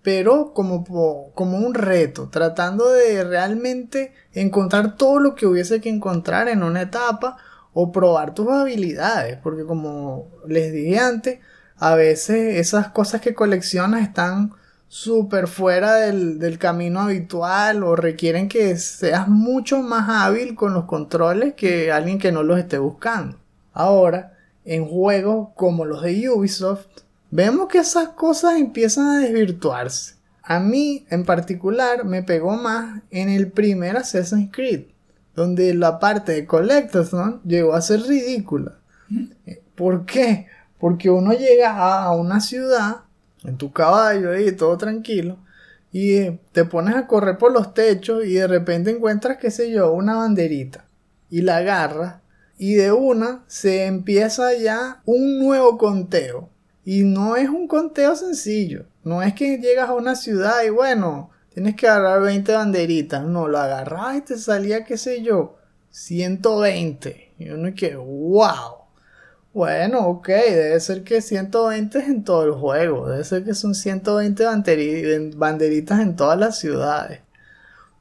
pero 0.07 0.53
como, 0.55 0.85
como 1.35 1.59
un 1.59 1.75
reto, 1.75 2.29
tratando 2.31 2.93
de 2.93 3.25
realmente 3.25 4.13
encontrar 4.35 4.97
todo 4.97 5.19
lo 5.19 5.35
que 5.35 5.49
hubiese 5.49 5.81
que 5.81 5.89
encontrar 5.89 6.47
en 6.47 6.63
una 6.63 6.83
etapa 6.83 7.39
o 7.73 7.91
probar 7.91 8.33
tus 8.33 8.49
habilidades, 8.49 9.37
porque 9.43 9.65
como 9.65 10.29
les 10.47 10.73
dije 10.73 11.01
antes, 11.01 11.41
a 11.77 11.97
veces 11.97 12.61
esas 12.61 12.91
cosas 12.91 13.21
que 13.21 13.35
coleccionas 13.35 14.03
están 14.03 14.53
súper 14.87 15.49
fuera 15.49 15.97
del, 15.97 16.39
del 16.39 16.61
camino 16.61 17.01
habitual 17.01 17.83
o 17.83 17.97
requieren 17.97 18.49
que 18.49 18.77
seas 18.77 19.27
mucho 19.27 19.83
más 19.83 20.09
hábil 20.09 20.55
con 20.55 20.73
los 20.73 20.85
controles 20.85 21.55
que 21.55 21.91
alguien 21.91 22.21
que 22.21 22.31
no 22.31 22.45
los 22.45 22.61
esté 22.61 22.79
buscando. 22.79 23.41
Ahora, 23.73 24.35
en 24.65 24.87
juegos 24.87 25.49
como 25.57 25.85
los 25.85 26.03
de 26.03 26.31
Ubisoft, 26.31 27.06
vemos 27.37 27.69
que 27.69 27.79
esas 27.79 28.09
cosas 28.09 28.59
empiezan 28.59 29.09
a 29.09 29.19
desvirtuarse. 29.19 30.15
A 30.43 30.59
mí, 30.59 31.05
en 31.11 31.27
particular, 31.27 32.07
me 32.07 32.23
pegó 32.23 32.57
más 32.57 33.03
en 33.11 33.29
el 33.29 33.53
primer 33.53 33.99
Assassin's 33.99 34.51
Creed, 34.51 34.87
donde 35.35 35.75
la 35.75 35.99
parte 35.99 36.33
de 36.33 36.47
Collectathon 36.47 37.43
llegó 37.45 37.75
a 37.75 37.83
ser 37.83 38.01
ridícula. 38.01 38.79
¿Por 39.75 40.07
qué? 40.07 40.47
Porque 40.79 41.11
uno 41.11 41.33
llega 41.33 41.73
a, 41.73 42.05
a 42.05 42.17
una 42.17 42.41
ciudad, 42.41 43.03
en 43.45 43.59
tu 43.59 43.71
caballo 43.71 44.33
ahí, 44.33 44.53
todo 44.53 44.79
tranquilo, 44.79 45.37
y 45.93 46.15
eh, 46.15 46.41
te 46.53 46.65
pones 46.65 46.95
a 46.95 47.07
correr 47.07 47.37
por 47.37 47.53
los 47.53 47.75
techos 47.75 48.25
y 48.25 48.33
de 48.33 48.47
repente 48.47 48.91
encuentras, 48.91 49.37
qué 49.37 49.51
sé 49.51 49.71
yo, 49.71 49.93
una 49.93 50.17
banderita, 50.17 50.87
y 51.29 51.43
la 51.43 51.59
agarras, 51.59 52.23
y 52.57 52.75
de 52.77 52.93
una 52.93 53.45
se 53.47 53.85
empieza 53.85 54.55
ya 54.55 55.03
un 55.05 55.39
nuevo 55.39 55.77
conteo. 55.77 56.49
Y 56.87 57.03
no 57.05 57.35
es 57.37 57.49
un 57.51 57.67
conteo 57.67 58.15
sencillo. 58.17 58.87
No 59.03 59.21
es 59.23 59.35
que 59.35 59.59
llegas 59.59 59.91
a 59.91 59.95
una 59.95 60.15
ciudad 60.15 60.63
y 60.65 60.71
bueno, 60.71 61.31
tienes 61.53 61.75
que 61.75 61.89
agarrar 61.89 62.23
20 62.23 62.53
banderitas. 62.55 63.25
No, 63.25 63.49
lo 63.49 63.59
agarrabas 63.59 64.19
y 64.19 64.21
te 64.23 64.39
salía, 64.39 64.85
qué 64.85 64.97
sé 64.97 65.21
yo, 65.23 65.57
120. 65.91 67.33
Y 67.39 67.51
uno 67.51 67.75
que, 67.75 67.97
wow. 67.97 68.87
Bueno, 69.53 70.07
ok, 70.07 70.29
debe 70.29 70.79
ser 70.81 71.03
que 71.03 71.21
120 71.23 71.99
es 71.99 72.09
en 72.09 72.23
todo 72.23 72.45
el 72.45 72.53
juego. 72.53 73.09
Debe 73.09 73.25
ser 73.25 73.43
que 73.45 73.55
son 73.55 73.75
120 73.75 74.45
banderi- 74.47 75.35
banderitas 75.37 76.01
en 76.01 76.15
todas 76.15 76.39
las 76.39 76.59
ciudades. 76.59 77.21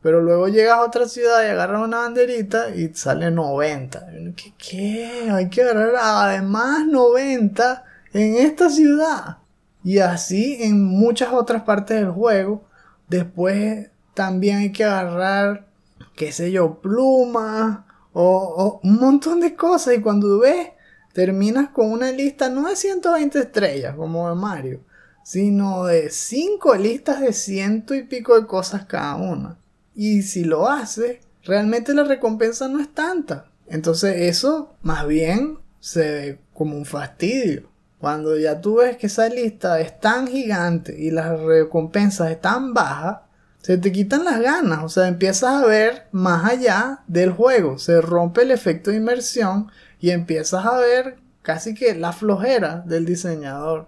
Pero 0.03 0.21
luego 0.21 0.47
llegas 0.47 0.73
a 0.77 0.83
otra 0.83 1.07
ciudad 1.07 1.43
y 1.43 1.47
agarras 1.49 1.81
una 1.83 1.99
banderita 2.01 2.69
y 2.75 2.93
sale 2.93 3.31
90. 3.31 4.09
Y 4.13 4.17
uno, 4.17 4.33
¿Qué? 4.35 4.53
¿Qué? 4.57 5.29
Hay 5.31 5.49
que 5.49 5.63
agarrar 5.63 5.95
además 5.97 6.85
90 6.85 7.84
en 8.15 8.35
esta 8.37 8.69
ciudad. 8.69 9.39
Y 9.83 9.99
así 9.99 10.57
en 10.61 10.83
muchas 10.83 11.33
otras 11.33 11.63
partes 11.63 11.97
del 11.97 12.09
juego. 12.09 12.63
Después 13.09 13.89
también 14.13 14.57
hay 14.57 14.71
que 14.71 14.85
agarrar, 14.85 15.67
qué 16.15 16.31
sé 16.31 16.51
yo, 16.51 16.79
plumas 16.79 17.79
o, 18.13 18.79
un 18.81 18.95
montón 18.95 19.41
de 19.41 19.55
cosas. 19.55 19.95
Y 19.95 20.01
cuando 20.01 20.39
ves, 20.39 20.69
terminas 21.13 21.69
con 21.69 21.91
una 21.91 22.11
lista 22.11 22.49
no 22.49 22.69
de 22.69 22.75
120 22.75 23.37
estrellas 23.37 23.95
como 23.95 24.29
de 24.29 24.35
Mario, 24.35 24.79
sino 25.23 25.83
de 25.83 26.09
5 26.09 26.75
listas 26.75 27.19
de 27.19 27.33
ciento 27.33 27.93
y 27.93 28.03
pico 28.03 28.39
de 28.39 28.47
cosas 28.47 28.85
cada 28.85 29.15
una. 29.17 29.59
Y 29.93 30.21
si 30.21 30.45
lo 30.45 30.69
haces, 30.69 31.19
realmente 31.43 31.93
la 31.93 32.05
recompensa 32.05 32.69
no 32.69 32.79
es 32.79 32.93
tanta. 32.93 33.51
Entonces 33.67 34.15
eso 34.21 34.73
más 34.81 35.05
bien 35.05 35.59
se 35.79 36.11
ve 36.11 36.39
como 36.53 36.77
un 36.77 36.85
fastidio. 36.85 37.74
Cuando 38.05 38.37
ya 38.37 38.61
tú 38.61 38.75
ves 38.75 38.97
que 38.97 39.07
esa 39.07 39.27
lista 39.29 39.79
es 39.79 39.99
tan 39.99 40.27
gigante 40.27 40.95
y 40.95 41.09
las 41.09 41.39
recompensas 41.39 42.29
están 42.29 42.75
bajas, 42.75 43.21
se 43.63 43.79
te 43.79 43.91
quitan 43.91 44.23
las 44.23 44.39
ganas. 44.41 44.83
O 44.83 44.89
sea, 44.89 45.07
empiezas 45.07 45.63
a 45.63 45.65
ver 45.65 46.05
más 46.11 46.45
allá 46.45 46.99
del 47.07 47.31
juego. 47.31 47.79
Se 47.79 48.01
rompe 48.01 48.43
el 48.43 48.51
efecto 48.51 48.91
de 48.91 48.97
inmersión 48.97 49.71
y 49.99 50.11
empiezas 50.11 50.67
a 50.67 50.77
ver 50.77 51.17
casi 51.41 51.73
que 51.73 51.95
la 51.95 52.13
flojera 52.13 52.83
del 52.85 53.07
diseñador. 53.07 53.87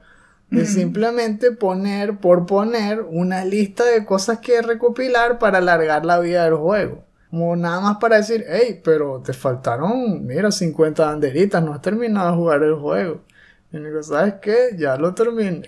De 0.50 0.66
simplemente 0.66 1.52
poner 1.52 2.18
por 2.18 2.48
poner 2.48 3.02
una 3.02 3.46
lista 3.46 3.86
de 3.86 4.04
cosas 4.04 4.40
que 4.40 4.64
recopilar 4.64 5.38
para 5.38 5.60
alargar 5.60 6.08
la 6.08 6.18
vida 6.20 6.44
del 6.46 6.56
juego. 6.56 7.04
Como 7.30 7.56
nada 7.56 7.82
más 7.82 7.98
para 7.98 8.18
decir, 8.18 8.46
hey, 8.50 8.82
pero 8.84 9.22
te 9.24 9.34
faltaron, 9.34 10.26
mira, 10.26 10.52
50 10.52 11.06
banderitas, 11.06 11.62
no 11.62 11.72
has 11.72 11.84
terminado 11.84 12.32
de 12.32 12.36
jugar 12.36 12.64
el 12.64 12.74
juego. 12.74 13.22
Y 13.72 13.78
digo, 13.78 14.02
¿sabes 14.02 14.36
qué? 14.42 14.76
Ya 14.78 14.96
lo 14.98 15.14
terminé. 15.14 15.64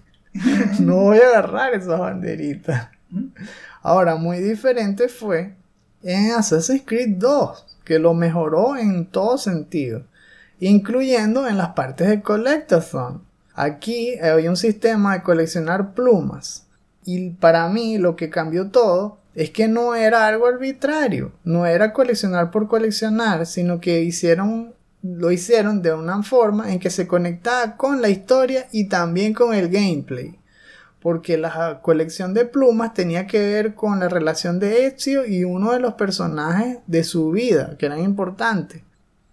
no 0.80 0.96
voy 0.96 1.18
a 1.18 1.28
agarrar 1.28 1.74
esas 1.74 1.98
banderitas. 1.98 2.88
Ahora, 3.82 4.16
muy 4.16 4.38
diferente 4.38 5.08
fue 5.08 5.54
en 6.02 6.32
Assassin's 6.32 6.82
Creed 6.84 7.16
2, 7.16 7.78
que 7.84 7.98
lo 7.98 8.14
mejoró 8.14 8.76
en 8.76 9.06
todo 9.06 9.38
sentido, 9.38 10.04
incluyendo 10.58 11.48
en 11.48 11.58
las 11.58 11.70
partes 11.70 12.08
de 12.08 12.22
Collectathon. 12.22 13.22
Aquí 13.54 14.18
había 14.18 14.50
un 14.50 14.56
sistema 14.56 15.14
de 15.14 15.22
coleccionar 15.22 15.92
plumas. 15.94 16.66
Y 17.04 17.30
para 17.30 17.68
mí 17.68 17.98
lo 17.98 18.16
que 18.16 18.30
cambió 18.30 18.70
todo 18.70 19.18
es 19.34 19.50
que 19.50 19.68
no 19.68 19.94
era 19.94 20.26
algo 20.26 20.46
arbitrario, 20.46 21.32
no 21.44 21.66
era 21.66 21.92
coleccionar 21.92 22.50
por 22.50 22.68
coleccionar, 22.68 23.46
sino 23.46 23.80
que 23.80 24.02
hicieron 24.02 24.74
lo 25.02 25.30
hicieron 25.30 25.82
de 25.82 25.94
una 25.94 26.22
forma 26.22 26.72
en 26.72 26.78
que 26.78 26.90
se 26.90 27.06
conectaba 27.06 27.76
con 27.76 28.02
la 28.02 28.08
historia 28.08 28.66
y 28.72 28.88
también 28.88 29.32
con 29.32 29.54
el 29.54 29.68
gameplay. 29.68 30.38
Porque 31.00 31.38
la 31.38 31.80
colección 31.80 32.34
de 32.34 32.44
plumas 32.44 32.92
tenía 32.92 33.26
que 33.26 33.38
ver 33.38 33.74
con 33.74 34.00
la 34.00 34.08
relación 34.08 34.58
de 34.58 34.86
Ezio 34.86 35.24
y 35.24 35.44
uno 35.44 35.72
de 35.72 35.80
los 35.80 35.94
personajes 35.94 36.78
de 36.86 37.04
su 37.04 37.30
vida, 37.30 37.76
que 37.78 37.86
eran 37.86 38.00
importantes. 38.00 38.82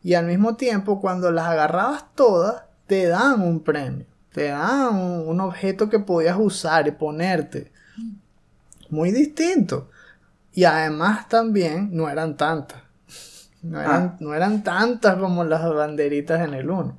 Y 0.02 0.14
al 0.14 0.28
mismo 0.28 0.56
tiempo, 0.56 1.02
cuando 1.02 1.30
las 1.32 1.48
agarrabas 1.48 2.06
todas, 2.16 2.64
te 2.86 3.08
dan 3.08 3.42
un 3.42 3.60
premio. 3.60 4.06
Te 4.32 4.48
dan 4.48 4.96
un, 4.96 5.28
un 5.28 5.42
objeto 5.42 5.90
que 5.90 6.00
podías 6.00 6.38
usar 6.40 6.88
y 6.88 6.92
ponerte. 6.92 7.74
Muy 8.90 9.12
distinto. 9.12 9.90
Y 10.54 10.64
además 10.64 11.28
también 11.28 11.90
no 11.92 12.08
eran 12.08 12.38
tantas. 12.38 12.87
No 13.62 13.82
eran, 13.82 14.04
Ah. 14.04 14.18
no 14.20 14.34
eran 14.34 14.64
tantas 14.64 15.18
como 15.18 15.44
las 15.44 15.68
banderitas 15.74 16.42
en 16.46 16.54
el 16.54 16.70
1. 16.70 16.98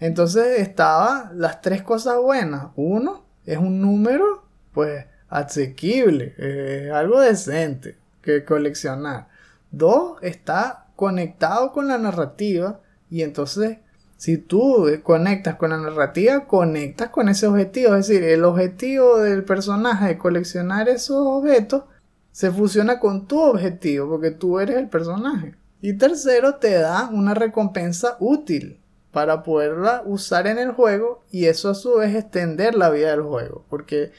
Entonces 0.00 0.60
estaba 0.60 1.30
las 1.34 1.60
tres 1.60 1.82
cosas 1.82 2.18
buenas. 2.18 2.68
Uno, 2.76 3.24
es 3.46 3.58
un 3.58 3.80
número, 3.80 4.44
pues, 4.72 5.06
asequible, 5.28 6.34
eh, 6.38 6.90
algo 6.92 7.20
decente 7.20 7.96
que 8.20 8.44
coleccionar. 8.44 9.28
Dos, 9.70 10.18
está 10.22 10.86
conectado 10.96 11.72
con 11.72 11.88
la 11.88 11.98
narrativa 11.98 12.80
y 13.10 13.22
entonces 13.22 13.78
si 14.16 14.38
tú 14.38 14.86
conectas 15.02 15.56
con 15.56 15.70
la 15.70 15.78
narrativa, 15.78 16.46
conectas 16.46 17.08
con 17.10 17.28
ese 17.28 17.46
objetivo. 17.46 17.94
Es 17.96 18.06
decir, 18.06 18.22
el 18.22 18.44
objetivo 18.44 19.18
del 19.18 19.42
personaje 19.44 20.06
de 20.08 20.18
coleccionar 20.18 20.88
esos 20.88 21.16
objetos 21.26 21.84
se 22.30 22.50
fusiona 22.52 23.00
con 23.00 23.26
tu 23.26 23.40
objetivo 23.40 24.08
porque 24.10 24.30
tú 24.30 24.60
eres 24.60 24.76
el 24.76 24.88
personaje. 24.88 25.54
Y 25.82 25.94
tercero, 25.94 26.54
te 26.54 26.78
da 26.78 27.10
una 27.12 27.34
recompensa 27.34 28.16
útil 28.20 28.80
para 29.10 29.42
poderla 29.42 30.02
usar 30.06 30.46
en 30.46 30.58
el 30.58 30.72
juego 30.72 31.24
y 31.30 31.46
eso 31.46 31.68
a 31.70 31.74
su 31.74 31.96
vez 31.96 32.14
extender 32.14 32.76
la 32.76 32.88
vida 32.88 33.10
del 33.10 33.22
juego. 33.22 33.66
Porque 33.68 34.12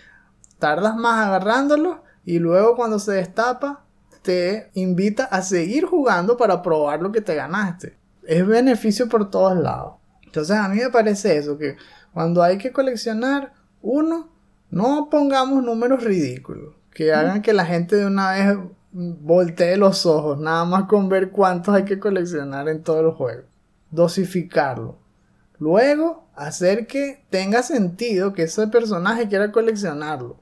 tardas 0.59 0.95
más 0.97 1.25
agarrándolo 1.25 2.03
y 2.25 2.39
luego 2.39 2.75
cuando 2.75 2.99
se 2.99 3.13
destapa 3.13 3.85
te 4.21 4.71
invita 4.73 5.23
a 5.23 5.41
seguir 5.41 5.85
jugando 5.85 6.35
para 6.35 6.61
probar 6.61 7.01
lo 7.01 7.13
que 7.13 7.21
te 7.21 7.33
ganaste. 7.33 7.97
Es 8.23 8.45
beneficio 8.45 9.07
por 9.07 9.29
todos 9.29 9.57
lados. 9.57 9.95
Entonces 10.25 10.57
a 10.57 10.67
mí 10.67 10.77
me 10.77 10.89
parece 10.89 11.37
eso, 11.37 11.57
que 11.57 11.77
cuando 12.13 12.43
hay 12.43 12.57
que 12.57 12.73
coleccionar, 12.73 13.53
uno, 13.81 14.29
no 14.69 15.09
pongamos 15.09 15.63
números 15.63 16.03
ridículos, 16.03 16.75
que 16.93 17.13
hagan 17.13 17.41
que 17.41 17.53
la 17.53 17.65
gente 17.65 17.95
de 17.95 18.05
una 18.05 18.31
vez 18.31 18.57
voltee 18.93 19.75
los 19.77 20.05
ojos, 20.05 20.39
nada 20.39 20.65
más 20.65 20.83
con 20.83 21.09
ver 21.09 21.31
cuántos 21.31 21.75
hay 21.75 21.83
que 21.83 21.99
coleccionar 21.99 22.69
en 22.69 22.83
todo 22.83 23.01
el 23.01 23.11
juego. 23.11 23.43
Dosificarlo. 23.91 24.97
Luego, 25.59 26.27
hacer 26.35 26.87
que 26.87 27.23
tenga 27.29 27.63
sentido 27.63 28.33
que 28.33 28.43
ese 28.43 28.67
personaje 28.67 29.27
quiera 29.27 29.51
coleccionarlo. 29.51 30.37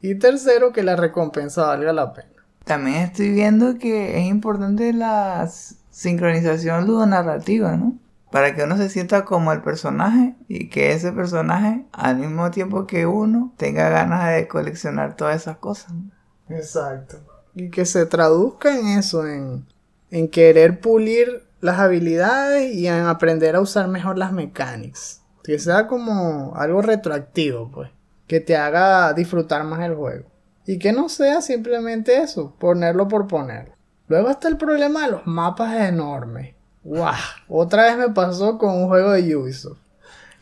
Y 0.00 0.16
tercero, 0.16 0.72
que 0.72 0.82
la 0.82 0.96
recompensa 0.96 1.66
valga 1.66 1.92
la 1.92 2.12
pena. 2.12 2.28
También 2.64 2.96
estoy 2.96 3.30
viendo 3.30 3.78
que 3.78 4.18
es 4.18 4.26
importante 4.26 4.92
la 4.92 5.48
sincronización 5.90 6.86
ludonarrativa, 6.86 7.76
¿no? 7.76 7.98
Para 8.30 8.54
que 8.54 8.64
uno 8.64 8.76
se 8.76 8.90
sienta 8.90 9.24
como 9.24 9.52
el 9.52 9.62
personaje 9.62 10.34
y 10.48 10.68
que 10.68 10.92
ese 10.92 11.12
personaje, 11.12 11.86
al 11.92 12.16
mismo 12.16 12.50
tiempo 12.50 12.86
que 12.86 13.06
uno, 13.06 13.52
tenga 13.56 13.88
ganas 13.90 14.34
de 14.34 14.48
coleccionar 14.48 15.14
todas 15.14 15.36
esas 15.36 15.58
cosas. 15.58 15.92
¿no? 15.92 16.10
Exacto. 16.48 17.18
Y 17.54 17.70
que 17.70 17.84
se 17.84 18.06
traduzca 18.06 18.78
en 18.78 18.88
eso, 18.98 19.26
en, 19.26 19.64
en 20.10 20.28
querer 20.28 20.80
pulir 20.80 21.44
las 21.60 21.78
habilidades 21.78 22.74
y 22.74 22.88
en 22.88 23.06
aprender 23.06 23.56
a 23.56 23.60
usar 23.60 23.88
mejor 23.88 24.18
las 24.18 24.32
mechanics. 24.32 25.22
Que 25.42 25.58
sea 25.58 25.86
como 25.86 26.54
algo 26.56 26.82
retroactivo, 26.82 27.70
pues. 27.70 27.90
que 28.26 28.40
te 28.40 28.56
haga 28.56 29.12
disfrutar 29.12 29.64
más 29.64 29.80
el 29.80 29.94
juego. 29.94 30.24
Y 30.66 30.78
que 30.78 30.92
no 30.92 31.08
sea 31.08 31.42
simplemente 31.42 32.18
eso, 32.18 32.54
ponerlo 32.58 33.08
por 33.08 33.26
ponerlo. 33.26 33.74
Luego 34.08 34.30
está 34.30 34.48
el 34.48 34.56
problema 34.56 35.04
de 35.04 35.12
los 35.12 35.26
mapas 35.26 35.74
enormes. 35.88 36.54
¡Wow! 36.82 37.12
Otra 37.48 37.84
vez 37.84 37.96
me 37.96 38.14
pasó 38.14 38.58
con 38.58 38.74
un 38.74 38.88
juego 38.88 39.12
de 39.12 39.36
Ubisoft. 39.36 39.78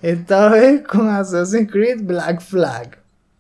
Esta 0.01 0.49
vez 0.49 0.83
con 0.83 1.09
Assassin's 1.09 1.71
Creed 1.71 2.03
Black 2.03 2.41
Flag. 2.41 2.99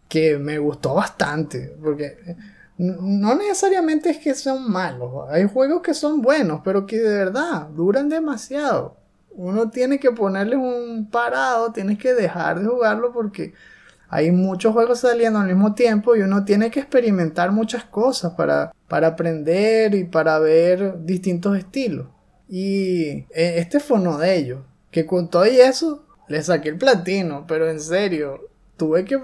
Que 0.09 0.39
me 0.39 0.59
gustó 0.59 0.95
bastante. 0.95 1.77
Porque 1.83 2.37
no 2.83 3.35
necesariamente 3.37 4.11
es 4.11 4.19
que 4.19 4.35
sean 4.35 4.71
malos. 4.71 5.29
Hay 5.31 5.49
juegos 5.49 5.83
que 5.83 5.95
son 5.95 6.21
buenos, 6.21 6.63
pero 6.65 6.85
que 6.85 6.99
de 6.99 7.15
verdad 7.15 7.69
duran 7.69 8.09
demasiado. 8.09 8.97
Uno 9.31 9.71
tiene 9.71 10.01
que 10.01 10.11
ponerles 10.11 10.59
un 10.59 11.09
parado, 11.11 11.73
tienes 11.73 11.99
que 11.99 12.13
dejar 12.13 12.61
de 12.61 12.67
jugarlo 12.67 13.13
porque 13.13 13.55
hay 14.09 14.31
muchos 14.33 14.73
juegos 14.73 15.01
saliendo 15.01 15.39
al 15.39 15.47
mismo 15.47 15.75
tiempo 15.75 16.17
y 16.17 16.23
uno 16.23 16.45
tiene 16.45 16.71
que 16.71 16.81
experimentar 16.81 17.53
muchas 17.53 17.85
cosas 17.85 18.35
para, 18.35 18.75
para 18.89 19.09
aprender 19.09 19.95
y 19.95 20.05
para 20.05 20.39
ver 20.39 21.05
distintos 21.05 21.57
estilos. 21.57 22.09
Y 22.49 23.27
eh, 23.31 23.55
este 23.59 23.81
fue 23.81 23.99
uno 23.99 24.19
de 24.19 24.35
ellos. 24.35 24.61
Que 24.91 25.07
con 25.07 25.31
todo 25.31 25.47
y 25.47 25.61
eso 25.61 26.05
le 26.29 26.43
saqué 26.43 26.69
el 26.71 26.79
platino, 26.79 27.47
pero 27.47 27.71
en 27.71 27.81
serio, 27.81 28.41
tuve 28.77 29.05
que 29.05 29.19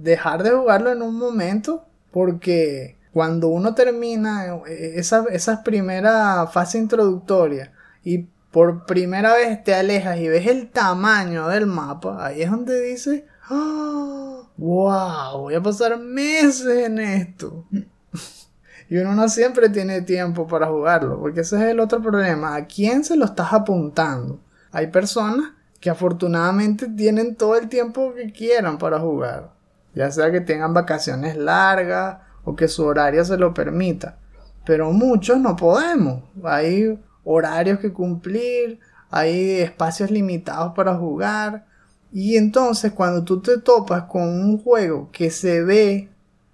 dejar 0.00 0.42
de 0.42 0.50
jugarlo 0.50 0.90
en 0.90 1.02
un 1.02 1.16
momento 1.16 1.84
porque 2.14 2.96
cuando 3.12 3.48
uno 3.48 3.74
termina 3.74 4.54
eh, 4.68 4.92
esa, 4.94 5.24
esa 5.32 5.64
primera 5.64 6.46
fase 6.46 6.78
introductoria 6.78 7.72
y 8.04 8.28
por 8.52 8.86
primera 8.86 9.34
vez 9.34 9.64
te 9.64 9.74
alejas 9.74 10.18
y 10.20 10.28
ves 10.28 10.46
el 10.46 10.70
tamaño 10.70 11.48
del 11.48 11.66
mapa, 11.66 12.24
ahí 12.24 12.42
es 12.42 12.52
donde 12.52 12.80
dices, 12.80 13.24
¡Oh! 13.50 14.48
¡Wow! 14.56 15.40
Voy 15.40 15.54
a 15.56 15.60
pasar 15.60 15.98
meses 15.98 16.86
en 16.86 17.00
esto. 17.00 17.66
y 18.88 18.96
uno 18.96 19.16
no 19.16 19.28
siempre 19.28 19.68
tiene 19.68 20.02
tiempo 20.02 20.46
para 20.46 20.68
jugarlo, 20.68 21.18
porque 21.18 21.40
ese 21.40 21.56
es 21.56 21.62
el 21.62 21.80
otro 21.80 22.00
problema. 22.00 22.54
¿A 22.54 22.66
quién 22.66 23.02
se 23.02 23.16
lo 23.16 23.24
estás 23.24 23.52
apuntando? 23.52 24.38
Hay 24.70 24.86
personas 24.86 25.50
que 25.80 25.90
afortunadamente 25.90 26.86
tienen 26.86 27.34
todo 27.34 27.56
el 27.56 27.68
tiempo 27.68 28.14
que 28.14 28.30
quieran 28.30 28.78
para 28.78 29.00
jugar. 29.00 29.53
Ya 29.94 30.10
sea 30.10 30.32
que 30.32 30.40
tengan 30.40 30.74
vacaciones 30.74 31.36
largas 31.36 32.18
o 32.44 32.56
que 32.56 32.68
su 32.68 32.84
horario 32.84 33.24
se 33.24 33.36
lo 33.36 33.54
permita. 33.54 34.18
Pero 34.64 34.92
muchos 34.92 35.38
no 35.38 35.56
podemos. 35.56 36.22
Hay 36.42 36.98
horarios 37.24 37.78
que 37.78 37.92
cumplir, 37.92 38.80
hay 39.10 39.60
espacios 39.60 40.10
limitados 40.10 40.72
para 40.74 40.94
jugar. 40.94 41.66
Y 42.12 42.36
entonces 42.36 42.92
cuando 42.92 43.24
tú 43.24 43.40
te 43.40 43.58
topas 43.58 44.04
con 44.04 44.22
un 44.22 44.58
juego 44.58 45.10
que 45.12 45.30
se 45.30 45.62
ve 45.62 46.10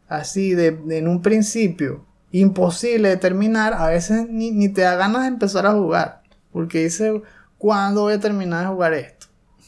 así 0.09 0.55
de, 0.55 0.69
en 0.91 1.09
un 1.09 1.23
principio 1.23 2.05
imposible 2.33 3.09
de 3.09 3.17
terminar, 3.17 3.75
a 3.75 3.89
veces 3.89 4.29
ni, 4.29 4.69
te 4.69 4.83
da 4.83 4.97
ganas 4.97 5.23
de 5.23 5.29
empezar 5.29 5.67
a 5.67 5.73
jugar. 5.73 6.23
Porque 6.53 6.85
dice, 6.85 7.23
¿cuándo 7.59 8.03
voy 8.03 8.15
a 8.15 8.21
terminar 8.21 8.63
de 8.63 8.73
jugar 8.73 8.95
esto? 8.95 9.27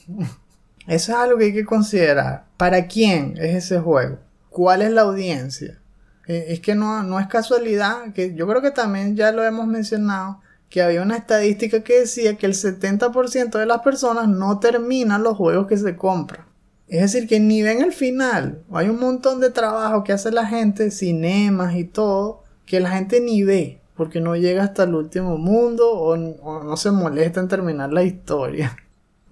Eso 0.87 1.13
es 1.13 1.19
algo 1.19 1.39
que 1.39 1.47
hay 1.47 1.53
que 1.53 1.65
considerar. 1.65 2.47
¿Para 2.57 2.87
quién 2.87 3.35
es 3.39 3.65
ese 3.65 3.79
juego? 3.79 4.19
¿Cuál 4.51 4.83
es 4.83 4.91
la 4.91 5.03
audiencia? 5.03 5.81
Eh, 6.27 6.47
es 6.49 6.61
que 6.61 6.75
no, 6.75 7.03
no 7.03 7.19
es 7.19 7.27
casualidad, 7.27 8.13
que 8.13 8.35
yo 8.35 8.47
creo 8.47 8.63
que 8.63 8.71
también 8.71 9.17
ya 9.17 9.33
lo 9.33 9.45
hemos 9.45 9.67
mencionado, 9.67 10.41
que 10.69 10.83
había 10.83 11.03
una 11.03 11.17
estadística 11.17 11.83
que 11.83 12.01
decía 12.01 12.37
que 12.37 12.47
el 12.47 12.55
70% 12.55 13.59
de 13.59 13.67
las 13.67 13.81
personas 13.81 14.29
no 14.29 14.59
terminan 14.59 15.23
los 15.23 15.37
juegos 15.37 15.67
que 15.67 15.77
se 15.77 15.97
compran. 15.97 16.47
Es 16.89 17.01
decir, 17.01 17.29
que 17.29 17.41
ni 17.41 17.63
ven 17.63 17.81
el 17.81 17.93
final. 17.93 18.63
Hay 18.71 18.89
un 18.89 19.01
montón 19.01 19.41
de 19.41 19.51
trabajo 19.51 20.05
que 20.05 20.13
hace 20.13 20.31
la 20.31 20.47
gente, 20.47 20.91
cinemas 20.91 21.75
y 21.75 21.85
todo, 21.85 22.43
que 22.67 22.81
la 22.81 22.91
gente 22.91 23.21
ni 23.21 23.43
ve, 23.43 23.81
porque 23.97 24.21
no 24.21 24.37
llega 24.37 24.65
hasta 24.65 24.85
el 24.85 24.95
último 24.95 25.39
mundo 25.39 25.91
o, 25.91 26.17
no 26.17 26.77
se 26.77 26.91
molesta 26.91 27.41
en 27.41 27.49
terminar 27.49 27.93
la 27.93 28.03
historia. 28.03 28.77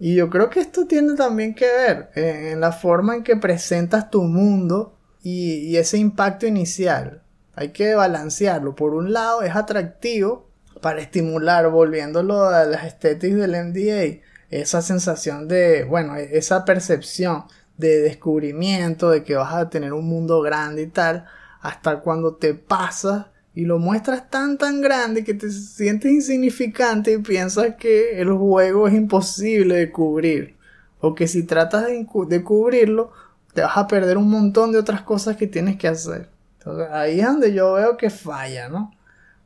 Y 0.02 0.14
yo 0.14 0.30
creo 0.30 0.48
que 0.48 0.60
esto 0.60 0.86
tiene 0.86 1.14
también 1.14 1.54
que 1.54 1.66
ver 1.66 2.10
eh, 2.14 2.52
en 2.52 2.60
la 2.60 2.72
forma 2.72 3.14
en 3.14 3.22
que 3.22 3.36
presentas 3.36 4.10
tu 4.10 4.22
mundo 4.22 4.96
y, 5.22 5.76
ese 5.76 5.98
impacto 5.98 6.46
inicial. 6.46 7.22
Hay 7.54 7.68
que 7.68 7.94
balancearlo. 7.94 8.74
Por 8.74 8.94
un 8.94 9.12
lado 9.12 9.42
es 9.42 9.54
atractivo 9.54 10.48
para 10.80 11.02
estimular, 11.02 11.68
volviéndolo 11.68 12.44
a 12.44 12.64
las 12.64 12.84
estéticas 12.84 13.40
del 13.40 13.66
MDA, 13.66 14.22
esa 14.48 14.80
sensación 14.80 15.48
de, 15.48 15.84
bueno, 15.84 16.16
esa 16.16 16.64
percepción 16.64 17.44
de 17.76 18.00
descubrimiento, 18.00 19.10
de 19.10 19.22
que 19.22 19.34
vas 19.34 19.52
a 19.52 19.68
tener 19.68 19.92
un 19.92 20.08
mundo 20.08 20.40
grande 20.40 20.82
y 20.82 20.86
tal, 20.86 21.26
hasta 21.60 22.00
cuando 22.00 22.36
te 22.36 22.54
pasas 22.54 23.26
y 23.60 23.64
lo 23.66 23.78
muestras 23.78 24.30
tan 24.30 24.56
tan 24.56 24.80
grande 24.80 25.22
que 25.22 25.34
te 25.34 25.50
sientes 25.50 26.10
insignificante 26.10 27.12
y 27.12 27.18
piensas 27.18 27.74
que 27.76 28.18
el 28.18 28.32
juego 28.32 28.88
es 28.88 28.94
imposible 28.94 29.76
de 29.76 29.92
cubrir. 29.92 30.56
O 31.00 31.14
que 31.14 31.28
si 31.28 31.42
tratas 31.42 31.86
de, 31.86 32.06
de 32.28 32.42
cubrirlo, 32.42 33.12
te 33.52 33.60
vas 33.60 33.76
a 33.76 33.86
perder 33.86 34.16
un 34.16 34.30
montón 34.30 34.72
de 34.72 34.78
otras 34.78 35.02
cosas 35.02 35.36
que 35.36 35.46
tienes 35.46 35.76
que 35.76 35.88
hacer. 35.88 36.30
Entonces 36.58 36.88
ahí 36.90 37.20
es 37.20 37.26
donde 37.26 37.52
yo 37.52 37.74
veo 37.74 37.96
que 37.98 38.08
falla, 38.08 38.70
¿no? 38.70 38.92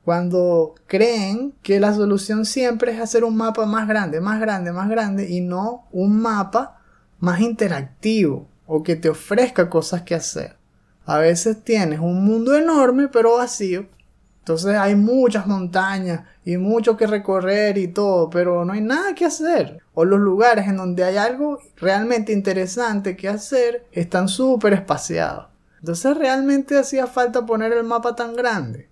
cuando 0.04 0.74
creen 0.86 1.54
que 1.62 1.80
la 1.80 1.94
solución 1.94 2.44
siempre 2.44 2.92
es 2.92 3.00
hacer 3.00 3.24
un 3.24 3.36
mapa 3.36 3.64
más 3.64 3.88
grande, 3.88 4.20
más 4.20 4.38
grande, 4.38 4.70
más 4.70 4.88
grande 4.88 5.28
y 5.30 5.40
no 5.40 5.88
un 5.90 6.20
mapa 6.20 6.78
más 7.18 7.40
interactivo 7.40 8.46
o 8.66 8.82
que 8.82 8.96
te 8.96 9.08
ofrezca 9.08 9.70
cosas 9.70 10.02
que 10.02 10.14
hacer. 10.14 10.56
A 11.06 11.18
veces 11.18 11.64
tienes 11.64 12.00
un 12.00 12.24
mundo 12.24 12.54
enorme 12.54 13.08
pero 13.08 13.38
vacío. 13.38 13.86
Entonces 14.44 14.76
hay 14.76 14.94
muchas 14.94 15.46
montañas 15.46 16.20
y 16.44 16.58
mucho 16.58 16.98
que 16.98 17.06
recorrer 17.06 17.78
y 17.78 17.88
todo, 17.88 18.28
pero 18.28 18.62
no 18.66 18.74
hay 18.74 18.82
nada 18.82 19.14
que 19.14 19.24
hacer. 19.24 19.80
O 19.94 20.04
los 20.04 20.20
lugares 20.20 20.68
en 20.68 20.76
donde 20.76 21.02
hay 21.02 21.16
algo 21.16 21.60
realmente 21.76 22.30
interesante 22.30 23.16
que 23.16 23.30
hacer 23.30 23.86
están 23.90 24.28
súper 24.28 24.74
espaciados. 24.74 25.46
Entonces 25.78 26.14
realmente 26.18 26.78
hacía 26.78 27.06
falta 27.06 27.46
poner 27.46 27.72
el 27.72 27.84
mapa 27.84 28.14
tan 28.14 28.36
grande. 28.36 28.90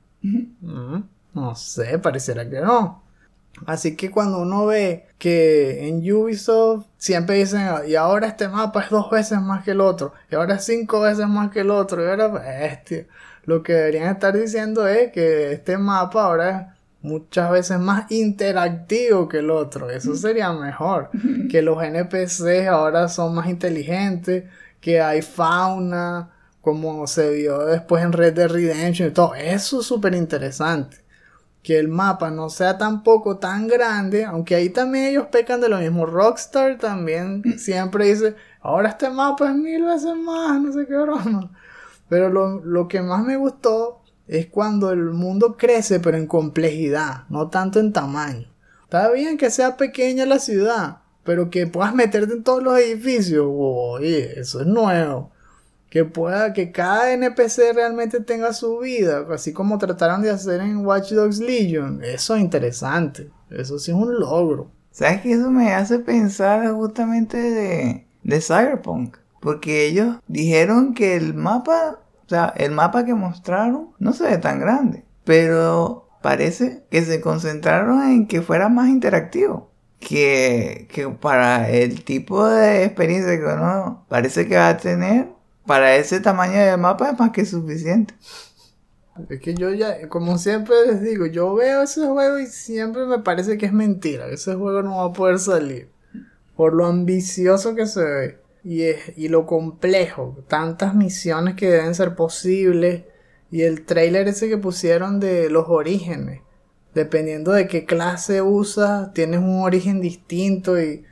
No 1.34 1.54
sé, 1.54 1.98
pareciera 1.98 2.48
que 2.48 2.62
no. 2.62 3.02
Así 3.66 3.94
que 3.94 4.10
cuando 4.10 4.40
uno 4.40 4.64
ve 4.64 5.06
que 5.18 5.86
en 5.86 5.98
Ubisoft 6.10 6.86
siempre 6.96 7.36
dicen, 7.36 7.68
y 7.86 7.94
ahora 7.94 8.26
este 8.26 8.48
mapa 8.48 8.84
es 8.84 8.88
dos 8.88 9.10
veces 9.10 9.38
más 9.42 9.62
que 9.64 9.72
el 9.72 9.82
otro, 9.82 10.14
y 10.30 10.34
ahora 10.34 10.54
es 10.54 10.64
cinco 10.64 11.00
veces 11.00 11.28
más 11.28 11.50
que 11.50 11.60
el 11.60 11.70
otro, 11.70 12.02
y 12.02 12.08
ahora, 12.08 12.64
este, 12.64 13.06
lo 13.44 13.62
que 13.62 13.72
deberían 13.72 14.09
estar 14.09 14.37
diciendo 14.37 14.87
es 14.87 15.12
que 15.12 15.52
este 15.52 15.78
mapa 15.78 16.24
ahora 16.24 16.50
es 16.50 16.83
muchas 17.02 17.50
veces 17.50 17.78
más 17.78 18.11
interactivo 18.11 19.28
que 19.28 19.38
el 19.38 19.50
otro. 19.50 19.90
Eso 19.90 20.14
sería 20.14 20.52
mejor. 20.52 21.11
Que 21.50 21.62
los 21.62 21.83
NPCs 21.83 22.68
ahora 22.68 23.09
son 23.09 23.35
más 23.35 23.48
inteligentes, 23.48 24.44
que 24.81 25.00
hay 25.00 25.22
fauna, 25.22 26.31
como 26.61 27.07
se 27.07 27.31
vio 27.31 27.66
después 27.66 28.05
en 28.05 28.12
Red 28.12 28.35
Dead 28.35 28.48
Redemption 28.48 29.09
y 29.09 29.12
todo. 29.12 29.35
Eso 29.35 29.81
es 29.81 29.87
súper 29.87 30.14
interesante. 30.14 30.98
Que 31.62 31.78
el 31.78 31.88
mapa 31.88 32.31
no 32.31 32.48
sea 32.48 32.78
tampoco 32.78 33.38
tan 33.38 33.68
grande, 33.68 34.24
aunque 34.24 34.55
ahí 34.55 34.68
también 34.68 35.07
ellos 35.07 35.26
pecan 35.26 35.61
de 35.61 35.68
lo 35.68 35.78
mismo. 35.78 36.07
Rockstar 36.07 36.78
también 36.78 37.42
siempre 37.59 38.07
dice, 38.07 38.35
ahora 38.61 38.90
este 38.90 39.11
mapa 39.11 39.50
es 39.50 39.57
mil 39.57 39.85
veces 39.85 40.16
más, 40.16 40.61
no 40.61 40.72
sé 40.72 40.87
qué 40.87 40.96
broma. 40.96 41.50
Pero 42.12 42.29
lo, 42.29 42.61
lo 42.62 42.88
que 42.88 43.01
más 43.01 43.25
me 43.25 43.38
gustó 43.38 44.03
es 44.29 44.48
cuando 44.48 44.90
el 44.90 45.12
mundo 45.12 45.57
crece, 45.57 45.98
pero 45.98 46.18
en 46.18 46.27
complejidad, 46.27 47.25
no 47.31 47.48
tanto 47.48 47.81
en 47.81 47.90
tamaño. 47.90 48.48
Está 48.85 49.11
bien 49.11 49.38
que 49.38 49.51
sea 49.51 49.79
pequeña 49.79 50.27
la 50.27 50.38
ciudad, 50.38 50.98
pero 51.25 51.48
que 51.48 51.66
puedas 51.66 51.94
meterte 51.94 52.35
en 52.35 52.44
todos 52.44 52.62
los 52.62 52.79
edificios, 52.79 53.48
eso 54.03 54.61
es 54.61 54.66
nuevo 54.66 55.31
que 55.88 56.05
pueda 56.05 56.53
que 56.53 56.70
cada 56.70 57.14
NPC 57.14 57.72
realmente 57.75 58.20
tenga 58.20 58.53
su 58.53 58.79
vida, 58.79 59.27
así 59.33 59.55
como 59.55 59.79
trataron 59.79 60.20
de 60.20 60.29
hacer 60.29 60.61
en 60.61 60.85
Watch 60.85 61.12
Dogs 61.12 61.38
Legion. 61.38 62.05
Eso 62.05 62.35
es 62.37 62.42
interesante, 62.42 63.31
eso 63.48 63.79
sí 63.79 63.90
es 63.90 63.96
un 63.96 64.20
logro. 64.20 64.70
¿Sabes 64.90 65.22
que 65.22 65.33
eso 65.33 65.51
me 65.51 65.72
hace 65.72 65.98
pensar 65.98 66.70
justamente 66.72 67.38
de, 67.38 68.07
de 68.22 68.40
Cyberpunk? 68.42 69.16
Porque 69.42 69.87
ellos 69.87 70.18
dijeron 70.29 70.94
que 70.94 71.16
el 71.16 71.35
mapa, 71.35 71.98
sea, 72.32 72.52
el 72.56 72.72
mapa 72.72 73.04
que 73.04 73.14
mostraron 73.14 73.90
no 73.98 74.12
se 74.12 74.24
ve 74.24 74.38
tan 74.38 74.58
grande, 74.60 75.04
pero 75.24 76.08
parece 76.22 76.84
que 76.90 77.02
se 77.04 77.20
concentraron 77.20 78.02
en 78.02 78.26
que 78.26 78.42
fuera 78.42 78.68
más 78.68 78.88
interactivo. 78.88 79.70
Que, 80.00 80.88
que 80.90 81.08
para 81.08 81.70
el 81.70 82.02
tipo 82.02 82.44
de 82.44 82.84
experiencia 82.84 83.38
que 83.38 83.44
uno 83.44 84.04
parece 84.08 84.48
que 84.48 84.56
va 84.56 84.70
a 84.70 84.76
tener, 84.76 85.28
para 85.64 85.94
ese 85.94 86.20
tamaño 86.20 86.58
de 86.58 86.76
mapa 86.76 87.10
es 87.10 87.18
más 87.18 87.30
que 87.30 87.44
suficiente. 87.44 88.14
Es 89.28 89.40
que 89.40 89.54
yo 89.54 89.72
ya, 89.72 90.08
como 90.08 90.38
siempre 90.38 90.74
les 90.86 91.02
digo, 91.02 91.26
yo 91.26 91.54
veo 91.54 91.82
ese 91.82 92.06
juego 92.06 92.38
y 92.38 92.46
siempre 92.46 93.04
me 93.04 93.18
parece 93.18 93.58
que 93.58 93.66
es 93.66 93.72
mentira. 93.72 94.26
Ese 94.26 94.54
juego 94.54 94.82
no 94.82 94.96
va 94.96 95.04
a 95.04 95.12
poder 95.12 95.38
salir. 95.38 95.90
Por 96.56 96.74
lo 96.74 96.86
ambicioso 96.86 97.74
que 97.74 97.86
se 97.86 98.02
ve. 98.02 98.41
Y, 98.64 98.83
es- 98.85 99.12
y 99.16 99.29
lo 99.29 99.46
complejo, 99.46 100.37
tantas 100.48 100.94
misiones 100.94 101.55
que 101.57 101.70
deben 101.70 101.94
ser 101.94 102.14
posibles 102.14 103.05
y 103.51 103.62
el 103.62 103.85
trailer 103.85 104.29
ese 104.29 104.48
que 104.48 104.59
pusieron 104.59 105.20
de 105.20 105.51
los 105.51 105.66
orígenes, 105.68 106.40
dependiendo 106.94 107.53
de 107.53 107.66
qué 107.68 107.85
clase 107.85 108.42
usas, 108.42 109.12
tienes 109.14 109.40
un 109.40 109.61
origen 109.62 110.01
distinto 110.01 110.81
y, 110.81 111.05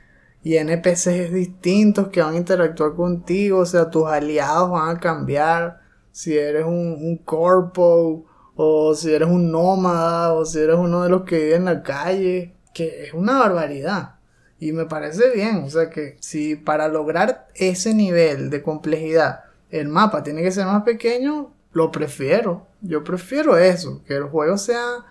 y 0.43 0.55
NPCs 0.57 1.31
distintos 1.33 2.07
que 2.09 2.21
van 2.21 2.35
a 2.35 2.37
interactuar 2.37 2.95
contigo, 2.95 3.59
o 3.59 3.65
sea, 3.65 3.89
tus 3.89 4.07
aliados 4.07 4.71
van 4.71 4.95
a 4.97 4.99
cambiar, 4.99 5.79
si 6.11 6.37
eres 6.37 6.65
un, 6.65 6.97
un 6.99 7.17
corpo 7.17 8.25
o 8.55 8.93
si 8.95 9.13
eres 9.13 9.29
un 9.29 9.51
nómada 9.51 10.33
o 10.33 10.45
si 10.45 10.59
eres 10.59 10.75
uno 10.77 11.03
de 11.03 11.09
los 11.09 11.23
que 11.23 11.37
vive 11.39 11.55
en 11.55 11.65
la 11.65 11.83
calle, 11.83 12.55
que 12.73 13.05
es 13.05 13.13
una 13.13 13.39
barbaridad. 13.39 14.15
Y 14.61 14.73
me 14.73 14.85
parece 14.85 15.31
bien, 15.31 15.63
o 15.63 15.69
sea 15.71 15.89
que 15.89 16.17
si 16.19 16.55
para 16.55 16.87
lograr 16.87 17.47
ese 17.55 17.95
nivel 17.95 18.51
de 18.51 18.61
complejidad 18.61 19.45
el 19.71 19.87
mapa 19.87 20.21
tiene 20.21 20.43
que 20.43 20.51
ser 20.51 20.67
más 20.67 20.83
pequeño, 20.83 21.51
lo 21.71 21.91
prefiero. 21.91 22.67
Yo 22.81 23.03
prefiero 23.03 23.57
eso, 23.57 24.03
que 24.05 24.13
el 24.13 24.25
juego 24.25 24.59
sea 24.59 25.03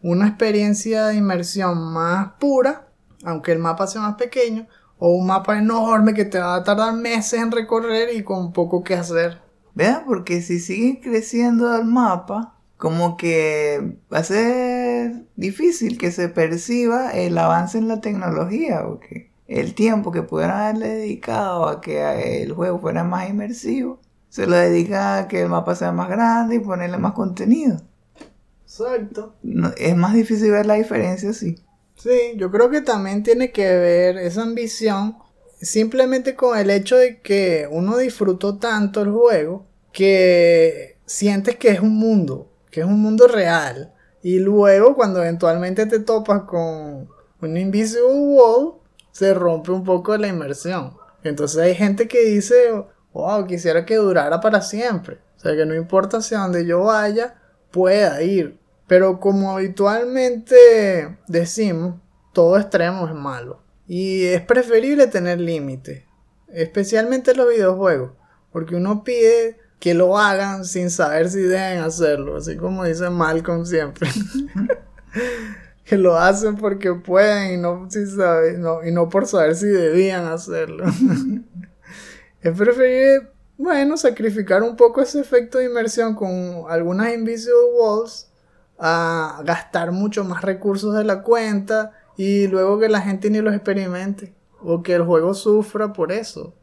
una 0.00 0.28
experiencia 0.28 1.08
de 1.08 1.16
inmersión 1.16 1.92
más 1.92 2.34
pura, 2.38 2.86
aunque 3.24 3.50
el 3.50 3.58
mapa 3.58 3.88
sea 3.88 4.02
más 4.02 4.14
pequeño, 4.14 4.68
o 4.98 5.08
un 5.08 5.26
mapa 5.26 5.58
enorme 5.58 6.14
que 6.14 6.24
te 6.24 6.38
va 6.38 6.54
a 6.54 6.62
tardar 6.62 6.94
meses 6.94 7.40
en 7.40 7.50
recorrer 7.50 8.14
y 8.14 8.22
con 8.22 8.52
poco 8.52 8.84
que 8.84 8.94
hacer. 8.94 9.40
Vean, 9.74 10.04
porque 10.06 10.40
si 10.40 10.60
sigue 10.60 11.00
creciendo 11.00 11.74
el 11.74 11.84
mapa, 11.84 12.54
como 12.76 13.16
que 13.16 13.96
va 14.12 14.18
a 14.18 14.24
ser 14.24 14.73
difícil 15.36 15.98
que 15.98 16.10
se 16.12 16.28
perciba 16.28 17.10
el 17.12 17.36
avance 17.38 17.78
en 17.78 17.88
la 17.88 18.00
tecnología, 18.00 18.82
porque 18.86 19.30
el 19.48 19.74
tiempo 19.74 20.12
que 20.12 20.22
pudieran 20.22 20.60
haberle 20.60 20.88
dedicado 20.88 21.68
a 21.68 21.80
que 21.80 22.42
el 22.42 22.52
juego 22.52 22.78
fuera 22.80 23.04
más 23.04 23.28
inmersivo, 23.28 24.00
se 24.28 24.46
lo 24.46 24.56
dedica 24.56 25.18
a 25.18 25.28
que 25.28 25.42
el 25.42 25.48
mapa 25.48 25.74
sea 25.76 25.92
más 25.92 26.08
grande 26.08 26.56
y 26.56 26.58
ponerle 26.60 26.98
más 26.98 27.12
contenido. 27.12 27.80
Exacto. 28.64 29.34
No- 29.42 29.72
es 29.76 29.96
más 29.96 30.14
difícil 30.14 30.50
ver 30.50 30.66
la 30.66 30.74
diferencia 30.74 31.30
así. 31.30 31.56
Sí, 31.96 32.34
yo 32.36 32.50
creo 32.50 32.70
que 32.70 32.80
también 32.80 33.22
tiene 33.22 33.52
que 33.52 33.62
ver 33.76 34.18
esa 34.18 34.42
ambición 34.42 35.16
simplemente 35.60 36.34
con 36.34 36.58
el 36.58 36.70
hecho 36.70 36.96
de 36.96 37.20
que 37.20 37.68
uno 37.70 37.96
disfrutó 37.96 38.58
tanto 38.58 39.02
el 39.02 39.10
juego 39.10 39.66
que 39.92 40.98
sientes 41.06 41.56
que 41.56 41.68
es 41.70 41.80
un 41.80 41.94
mundo, 41.96 42.50
que 42.70 42.80
es 42.80 42.86
un 42.86 43.00
mundo 43.00 43.28
real. 43.28 43.93
Y 44.24 44.38
luego 44.38 44.94
cuando 44.94 45.20
eventualmente 45.20 45.84
te 45.84 45.98
topas 45.98 46.44
con 46.44 47.10
un 47.42 47.56
Invisible 47.58 48.08
Wall, 48.10 48.76
se 49.12 49.34
rompe 49.34 49.70
un 49.70 49.84
poco 49.84 50.16
la 50.16 50.28
inmersión. 50.28 50.96
Entonces 51.22 51.60
hay 51.60 51.74
gente 51.74 52.08
que 52.08 52.24
dice, 52.24 52.72
wow, 53.12 53.46
quisiera 53.46 53.84
que 53.84 53.96
durara 53.96 54.40
para 54.40 54.62
siempre. 54.62 55.18
O 55.36 55.40
sea, 55.40 55.54
que 55.54 55.66
no 55.66 55.74
importa 55.74 56.16
hacia 56.16 56.38
donde 56.38 56.64
yo 56.64 56.84
vaya, 56.84 57.38
pueda 57.70 58.22
ir. 58.22 58.58
Pero 58.86 59.20
como 59.20 59.52
habitualmente 59.52 61.18
decimos, 61.28 61.96
todo 62.32 62.58
extremo 62.58 63.06
es 63.06 63.14
malo. 63.14 63.60
Y 63.86 64.24
es 64.24 64.40
preferible 64.40 65.06
tener 65.06 65.38
límites. 65.38 66.04
Especialmente 66.48 67.32
en 67.32 67.36
los 67.36 67.50
videojuegos. 67.50 68.12
Porque 68.50 68.74
uno 68.74 69.04
pide 69.04 69.58
que 69.78 69.94
lo 69.94 70.16
hagan 70.18 70.64
sin 70.64 70.90
saber 70.90 71.28
si 71.30 71.40
deben 71.40 71.80
hacerlo. 71.80 72.36
Así 72.36 72.56
como 72.56 72.84
dice 72.84 73.10
Malcolm 73.10 73.66
siempre. 73.66 74.08
que 75.84 75.98
lo 75.98 76.16
hacen 76.16 76.56
porque 76.56 76.94
pueden 76.94 77.54
y 77.54 77.56
no, 77.58 77.86
si 77.90 78.06
sabe- 78.06 78.56
no- 78.58 78.84
y 78.84 78.90
no 78.92 79.08
por 79.08 79.26
saber 79.26 79.54
si 79.54 79.66
debían 79.66 80.24
hacerlo. 80.26 80.84
es 82.42 82.56
preferible, 82.56 83.28
bueno, 83.58 83.96
sacrificar 83.96 84.62
un 84.62 84.76
poco 84.76 85.00
ese 85.02 85.20
efecto 85.20 85.58
de 85.58 85.66
inmersión 85.66 86.14
con 86.14 86.64
algunas 86.68 87.12
Invisible 87.12 87.54
Walls 87.78 88.30
a 88.78 89.40
gastar 89.44 89.92
mucho 89.92 90.24
más 90.24 90.42
recursos 90.42 90.94
de 90.94 91.04
la 91.04 91.22
cuenta 91.22 91.92
y 92.16 92.46
luego 92.48 92.78
que 92.78 92.88
la 92.88 93.00
gente 93.00 93.30
ni 93.30 93.40
los 93.40 93.54
experimente 93.54 94.34
o 94.62 94.82
que 94.82 94.94
el 94.94 95.02
juego 95.02 95.34
sufra 95.34 95.92
por 95.92 96.10
eso. 96.12 96.54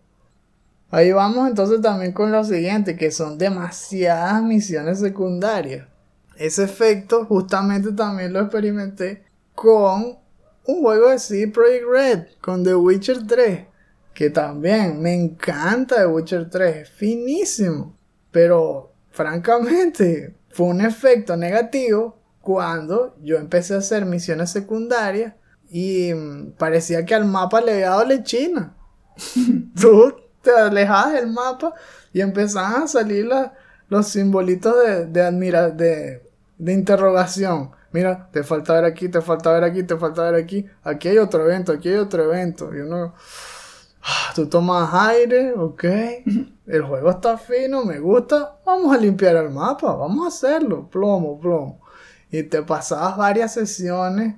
Ahí 0.91 1.13
vamos 1.13 1.47
entonces 1.47 1.79
también 1.81 2.11
con 2.11 2.33
lo 2.33 2.43
siguiente, 2.43 2.97
que 2.97 3.11
son 3.11 3.37
demasiadas 3.37 4.43
misiones 4.43 4.99
secundarias. 4.99 5.87
Ese 6.35 6.65
efecto 6.65 7.25
justamente 7.25 7.93
también 7.93 8.33
lo 8.33 8.41
experimenté 8.41 9.23
con 9.55 10.17
un 10.65 10.81
juego 10.81 11.09
de 11.09 11.19
CD 11.19 11.47
Projekt 11.47 11.85
Red, 11.89 12.19
con 12.41 12.63
The 12.63 12.75
Witcher 12.75 13.25
3, 13.25 13.65
que 14.13 14.29
también 14.29 15.01
me 15.01 15.13
encanta 15.13 15.95
The 15.95 16.07
Witcher 16.07 16.49
3, 16.49 16.75
es 16.75 16.89
finísimo, 16.89 17.97
pero 18.29 18.91
francamente 19.11 20.35
fue 20.49 20.67
un 20.67 20.81
efecto 20.81 21.37
negativo 21.37 22.19
cuando 22.41 23.15
yo 23.21 23.37
empecé 23.37 23.75
a 23.75 23.77
hacer 23.77 24.05
misiones 24.05 24.51
secundarias 24.51 25.35
y 25.69 26.13
mm, 26.13 26.51
parecía 26.57 27.05
que 27.05 27.15
al 27.15 27.25
mapa 27.25 27.61
le 27.61 27.71
había 27.71 27.89
dado 27.91 28.05
lechina. 28.05 28.75
te 30.41 30.51
alejabas 30.51 31.13
del 31.13 31.27
mapa 31.31 31.73
y 32.13 32.21
empezaban 32.21 32.83
a 32.83 32.87
salir 32.87 33.25
la- 33.27 33.53
los 33.89 34.07
simbolitos 34.07 34.75
de, 34.85 35.05
de, 35.07 35.21
admira- 35.23 35.69
de, 35.71 36.23
de 36.57 36.73
interrogación. 36.73 37.71
Mira, 37.91 38.29
te 38.31 38.43
falta 38.43 38.73
ver 38.73 38.85
aquí, 38.85 39.09
te 39.09 39.21
falta 39.21 39.51
ver 39.51 39.63
aquí, 39.65 39.83
te 39.83 39.97
falta 39.97 40.23
ver 40.31 40.35
aquí. 40.35 40.65
Aquí 40.83 41.09
hay 41.09 41.17
otro 41.17 41.43
evento, 41.43 41.73
aquí 41.73 41.89
hay 41.89 41.95
otro 41.97 42.23
evento. 42.23 42.73
Y 42.73 42.79
uno, 42.79 43.13
ah, 44.03 44.31
tú 44.35 44.47
tomas 44.47 44.93
aire, 44.93 45.53
ok. 45.53 45.83
El 46.67 46.83
juego 46.83 47.09
está 47.11 47.37
fino, 47.37 47.83
me 47.85 47.99
gusta. 47.99 48.57
Vamos 48.65 48.95
a 48.95 48.99
limpiar 48.99 49.35
el 49.35 49.49
mapa, 49.49 49.93
vamos 49.95 50.25
a 50.25 50.27
hacerlo. 50.29 50.89
Plomo, 50.89 51.39
plomo. 51.39 51.81
Y 52.31 52.43
te 52.43 52.61
pasabas 52.63 53.17
varias 53.17 53.53
sesiones, 53.53 54.35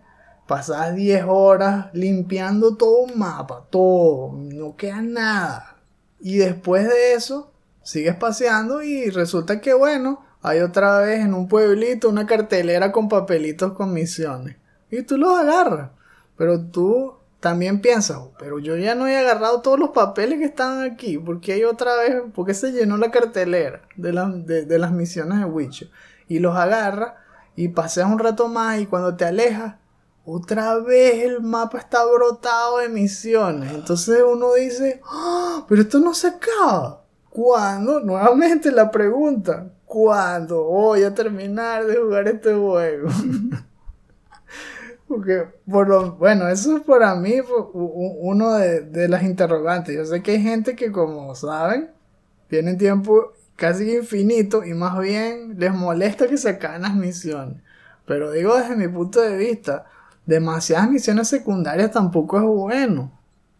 pasabas 0.47 0.95
10 0.95 1.23
horas 1.27 1.87
limpiando 1.93 2.75
todo 2.75 3.03
un 3.03 3.19
mapa, 3.19 3.67
todo, 3.69 4.31
no 4.33 4.75
queda 4.75 5.01
nada. 5.01 5.72
Y 6.23 6.37
después 6.37 6.87
de 6.87 7.15
eso, 7.15 7.51
sigues 7.81 8.15
paseando 8.15 8.81
y 8.81 9.09
resulta 9.09 9.59
que, 9.59 9.73
bueno, 9.73 10.25
hay 10.41 10.61
otra 10.61 10.99
vez 10.99 11.19
en 11.19 11.33
un 11.33 11.49
pueblito 11.49 12.07
una 12.07 12.25
cartelera 12.25 12.93
con 12.93 13.09
papelitos 13.09 13.73
con 13.73 13.91
misiones. 13.91 14.55
Y 14.89 15.03
tú 15.03 15.17
los 15.17 15.37
agarras. 15.37 15.91
Pero 16.37 16.61
tú 16.61 17.15
también 17.41 17.81
piensas, 17.81 18.19
pero 18.39 18.57
yo 18.57 18.77
ya 18.77 18.95
no 18.95 19.05
he 19.05 19.17
agarrado 19.17 19.59
todos 19.59 19.77
los 19.77 19.89
papeles 19.89 20.39
que 20.39 20.45
estaban 20.45 20.81
aquí. 20.89 21.17
porque 21.17 21.51
hay 21.51 21.65
otra 21.65 21.97
vez? 21.97 22.23
porque 22.33 22.53
se 22.53 22.71
llenó 22.71 22.95
la 22.95 23.11
cartelera 23.11 23.81
de, 23.97 24.65
de 24.65 24.79
las 24.79 24.93
misiones 24.93 25.39
de 25.39 25.45
Witcher? 25.45 25.89
Y 26.29 26.39
los 26.39 26.55
agarras 26.55 27.15
y 27.57 27.67
paseas 27.67 28.09
un 28.09 28.19
rato 28.19 28.47
más 28.47 28.79
y 28.79 28.85
cuando 28.85 29.17
te 29.17 29.25
alejas, 29.25 29.75
otra 30.25 30.77
vez 30.77 31.23
el 31.23 31.41
mapa 31.41 31.79
está 31.79 32.05
brotado 32.05 32.77
de 32.77 32.89
misiones. 32.89 33.73
Entonces 33.73 34.21
uno 34.25 34.53
dice, 34.53 35.01
"Ah, 35.05 35.65
pero 35.67 35.81
esto 35.81 35.99
no 35.99 36.13
se 36.13 36.27
acaba. 36.27 37.03
¿Cuándo? 37.29 37.99
Nuevamente 37.99 38.71
la 38.71 38.91
pregunta, 38.91 39.71
¿cuándo 39.85 40.63
voy 40.65 41.03
a 41.03 41.13
terminar 41.13 41.85
de 41.85 41.95
jugar 41.97 42.27
este 42.27 42.53
juego? 42.53 43.09
Porque, 45.07 45.47
por 45.69 45.87
lo, 45.89 46.13
bueno, 46.13 46.47
eso 46.47 46.77
es 46.77 46.83
para 46.83 47.13
mí 47.15 47.35
uno 47.73 48.53
de, 48.53 48.81
de 48.81 49.07
las 49.07 49.23
interrogantes. 49.23 49.95
Yo 49.95 50.05
sé 50.05 50.23
que 50.23 50.31
hay 50.31 50.41
gente 50.41 50.75
que, 50.75 50.91
como 50.91 51.35
saben, 51.35 51.91
tienen 52.47 52.77
tiempo 52.77 53.33
casi 53.55 53.95
infinito 53.95 54.63
y 54.63 54.73
más 54.73 54.97
bien 54.99 55.55
les 55.59 55.73
molesta 55.73 56.27
que 56.27 56.37
se 56.37 56.49
acaben 56.49 56.83
las 56.83 56.95
misiones. 56.95 57.61
Pero 58.05 58.31
digo 58.31 58.55
desde 58.57 58.75
mi 58.75 58.87
punto 58.87 59.21
de 59.21 59.37
vista, 59.37 59.85
demasiadas 60.25 60.89
misiones 60.89 61.27
secundarias 61.27 61.91
tampoco 61.91 62.37
es 62.37 62.43
bueno. 62.43 63.11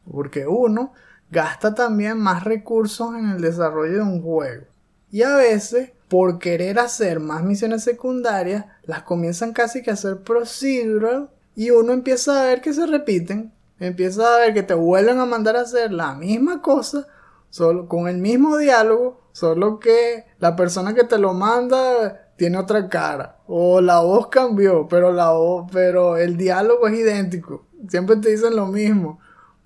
Porque 0.10 0.47
uno 0.47 0.93
gasta 1.32 1.73
también 1.73 2.19
más 2.19 2.43
recursos 2.43 3.15
en 3.15 3.30
el 3.30 3.41
desarrollo 3.41 3.93
de 3.93 4.02
un 4.02 4.21
juego. 4.21 4.65
Y 5.12 5.23
a 5.23 5.36
veces, 5.36 5.91
por 6.08 6.39
querer 6.39 6.80
hacer 6.80 7.19
más 7.19 7.43
misiones 7.43 7.84
secundarias, 7.84 8.65
las 8.84 9.04
comienzan 9.04 9.54
casi 9.54 9.82
que 9.82 9.91
a 9.91 9.93
hacer 9.93 10.21
procedural 10.23 11.30
y 11.56 11.69
uno 11.69 11.93
empieza 11.93 12.41
a 12.41 12.45
ver 12.45 12.62
que 12.62 12.73
se 12.73 12.86
repiten. 12.86 13.54
Empieza 13.80 14.36
a 14.36 14.39
ver 14.39 14.54
que 14.54 14.63
te 14.63 14.73
vuelven 14.73 15.19
a 15.19 15.26
mandar 15.26 15.56
a 15.56 15.62
hacer 15.62 15.91
la 15.91 16.13
misma 16.15 16.62
cosa, 16.62 17.08
solo 17.49 17.88
con 17.88 18.08
el 18.08 18.17
mismo 18.17 18.58
diálogo, 18.58 19.21
solo 19.32 19.80
que 19.80 20.26
la 20.39 20.56
persona 20.56 20.93
que 20.93 21.04
te 21.04 21.17
lo 21.17 21.34
manda 21.34 22.23
tiene 22.36 22.58
otra 22.58 22.89
cara 22.89 23.38
o 23.48 23.82
la 23.82 24.00
voz 24.00 24.28
cambió, 24.28 24.88
pero 24.88 25.12
la 25.12 25.32
voz, 25.32 25.69
pero 25.72 26.17
el 26.17 26.38
diálogo 26.38 26.88
es 26.88 27.00
idéntico. 27.00 27.67
Siempre 27.88 28.15
te 28.17 28.30
dicen 28.30 28.56
lo 28.56 28.67
mismo. 28.67 29.19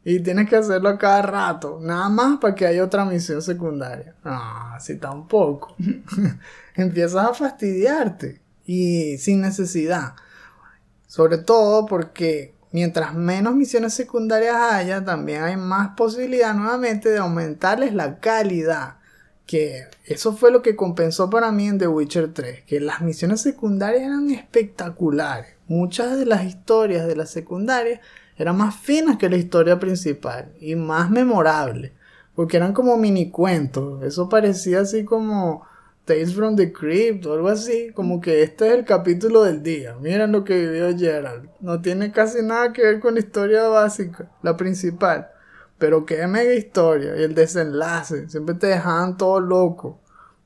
Y 0.03 0.21
tienes 0.21 0.47
que 0.47 0.55
hacerlo 0.55 0.87
a 0.87 0.97
cada 0.97 1.21
rato. 1.21 1.79
Nada 1.81 2.07
más 2.07 2.39
para 2.39 2.55
que 2.55 2.65
haya 2.65 2.83
otra 2.83 3.03
misión 3.03 3.41
secundaria. 3.41 4.15
Ah, 4.23 4.73
así 4.75 4.97
tampoco. 4.97 5.75
Empiezas 6.75 7.25
a 7.25 7.33
fastidiarte. 7.33 8.41
Y 8.65 9.17
sin 9.17 9.41
necesidad. 9.41 10.13
Sobre 11.07 11.37
todo 11.37 11.85
porque 11.85 12.55
mientras 12.71 13.13
menos 13.15 13.55
misiones 13.55 13.93
secundarias 13.93 14.55
haya, 14.55 15.03
también 15.03 15.43
hay 15.43 15.57
más 15.57 15.89
posibilidad 15.97 16.53
nuevamente 16.53 17.09
de 17.09 17.17
aumentarles 17.17 17.93
la 17.93 18.19
calidad. 18.19 18.96
Que 19.47 19.85
eso 20.05 20.33
fue 20.33 20.51
lo 20.51 20.61
que 20.61 20.75
compensó 20.75 21.29
para 21.29 21.51
mí 21.51 21.67
en 21.67 21.79
The 21.79 21.87
Witcher 21.87 22.33
3, 22.33 22.63
que 22.67 22.79
las 22.79 23.01
misiones 23.01 23.41
secundarias 23.41 24.03
eran 24.03 24.29
espectaculares. 24.29 25.55
Muchas 25.67 26.19
de 26.19 26.25
las 26.25 26.43
historias 26.43 27.07
de 27.07 27.15
las 27.15 27.31
secundarias 27.31 28.01
eran 28.37 28.57
más 28.57 28.75
finas 28.75 29.17
que 29.17 29.29
la 29.29 29.37
historia 29.37 29.79
principal 29.79 30.53
y 30.59 30.75
más 30.75 31.09
memorables, 31.09 31.93
porque 32.35 32.57
eran 32.57 32.73
como 32.73 32.97
mini 32.97 33.31
cuentos. 33.31 34.03
Eso 34.03 34.29
parecía 34.29 34.81
así 34.81 35.05
como 35.05 35.65
Tales 36.07 36.33
from 36.33 36.55
the 36.55 36.71
Crypt 36.71 37.25
o 37.25 37.33
algo 37.33 37.49
así, 37.49 37.91
como 37.93 38.21
que 38.21 38.43
este 38.43 38.67
es 38.67 38.73
el 38.73 38.85
capítulo 38.85 39.43
del 39.43 39.63
día. 39.63 39.95
Miren 39.99 40.31
lo 40.31 40.43
que 40.43 40.57
vivió 40.57 40.97
Gerald. 40.97 41.49
No 41.59 41.81
tiene 41.81 42.11
casi 42.11 42.41
nada 42.41 42.71
que 42.71 42.81
ver 42.81 42.99
con 42.99 43.15
la 43.15 43.19
historia 43.19 43.67
básica, 43.67 44.31
la 44.41 44.55
principal. 44.55 45.29
Pero 45.77 46.05
qué 46.05 46.27
mega 46.27 46.53
historia. 46.53 47.15
Y 47.17 47.23
el 47.23 47.35
desenlace. 47.35 48.29
Siempre 48.29 48.55
te 48.55 48.67
dejaban 48.67 49.17
todo 49.17 49.39
loco. 49.39 49.99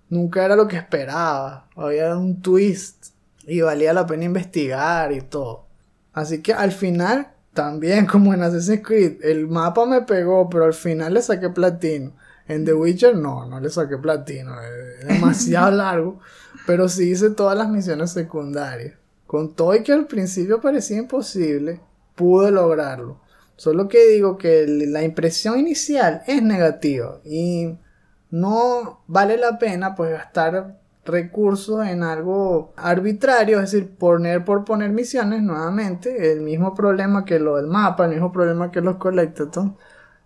Nunca 0.10 0.44
era 0.44 0.56
lo 0.56 0.68
que 0.68 0.78
esperaba. 0.78 1.68
Había 1.76 2.16
un 2.16 2.42
twist. 2.42 3.08
Y 3.48 3.62
valía 3.62 3.94
la 3.94 4.06
pena 4.06 4.26
investigar 4.26 5.12
y 5.12 5.22
todo. 5.22 5.66
Así 6.14 6.42
que 6.42 6.54
al 6.54 6.72
final, 6.72 7.32
también 7.54 8.06
como 8.12 8.34
en 8.34 8.44
Assassin's 8.44 8.86
Creed, 8.86 9.24
el 9.24 9.48
mapa 9.48 9.86
me 9.86 10.02
pegó, 10.02 10.50
pero 10.50 10.66
al 10.66 10.74
final 10.74 11.14
le 11.14 11.22
saqué 11.22 11.50
platino. 11.50 12.14
En 12.48 12.66
The 12.66 12.74
Witcher 12.74 13.16
no, 13.16 13.46
no 13.46 13.60
le 13.60 13.70
saqué 13.70 13.98
platino, 13.98 14.56
es 14.62 15.08
demasiado 15.08 15.72
largo, 15.72 16.20
pero 16.68 16.90
sí 16.90 17.12
hice 17.12 17.30
todas 17.30 17.58
las 17.58 17.70
misiones 17.70 18.12
secundarias. 18.12 18.96
Con 19.26 19.56
todo 19.56 19.74
y 19.76 19.84
que 19.84 19.94
al 19.94 20.08
principio 20.08 20.60
parecía 20.60 20.98
imposible, 20.98 21.80
pude 22.16 22.52
lograrlo. 22.52 23.22
Solo 23.62 23.88
que 23.88 24.08
digo 24.08 24.40
que 24.40 24.66
la 24.66 25.04
impresión 25.04 25.60
inicial 25.60 26.24
es 26.26 26.42
negativa 26.42 27.20
y 27.24 27.78
no 28.32 29.04
vale 29.06 29.38
la 29.38 29.60
pena 29.60 29.94
pues 29.94 30.10
gastar 30.10 30.80
recursos 31.06 31.86
en 31.86 32.02
algo 32.02 32.74
arbitrario, 32.76 33.60
es 33.60 33.72
decir, 33.72 33.96
poner 33.96 34.44
por 34.44 34.66
poner 34.66 34.90
misiones 34.90 35.44
nuevamente, 35.44 36.32
el 36.32 36.42
mismo 36.42 36.74
problema 36.74 37.24
que 37.24 37.38
lo 37.38 37.58
del 37.58 37.68
mapa, 37.68 38.06
el 38.06 38.14
mismo 38.14 38.32
problema 38.32 38.72
que 38.72 38.82
los 38.82 38.96
collectathons 38.96 39.74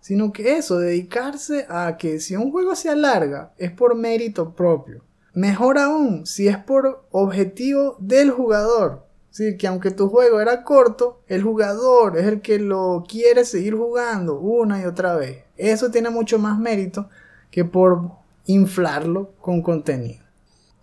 sino 0.00 0.32
que 0.32 0.56
eso, 0.56 0.78
dedicarse 0.78 1.66
a 1.68 1.98
que 1.98 2.20
si 2.20 2.36
un 2.36 2.50
juego 2.50 2.74
se 2.74 2.88
alarga 2.88 3.52
es 3.58 3.70
por 3.70 3.96
mérito 3.96 4.54
propio. 4.54 5.04
Mejor 5.34 5.76
aún, 5.76 6.24
si 6.24 6.48
es 6.48 6.56
por 6.56 7.06
objetivo 7.10 7.98
del 8.00 8.30
jugador. 8.30 9.05
Sí, 9.36 9.58
que 9.58 9.66
aunque 9.66 9.90
tu 9.90 10.08
juego 10.08 10.40
era 10.40 10.64
corto, 10.64 11.20
el 11.28 11.42
jugador 11.42 12.16
es 12.16 12.24
el 12.26 12.40
que 12.40 12.58
lo 12.58 13.04
quiere 13.06 13.44
seguir 13.44 13.74
jugando 13.74 14.38
una 14.38 14.80
y 14.80 14.84
otra 14.84 15.14
vez. 15.14 15.44
Eso 15.58 15.90
tiene 15.90 16.08
mucho 16.08 16.38
más 16.38 16.58
mérito 16.58 17.10
que 17.50 17.66
por 17.66 18.12
inflarlo 18.46 19.32
con 19.40 19.60
contenido. 19.60 20.24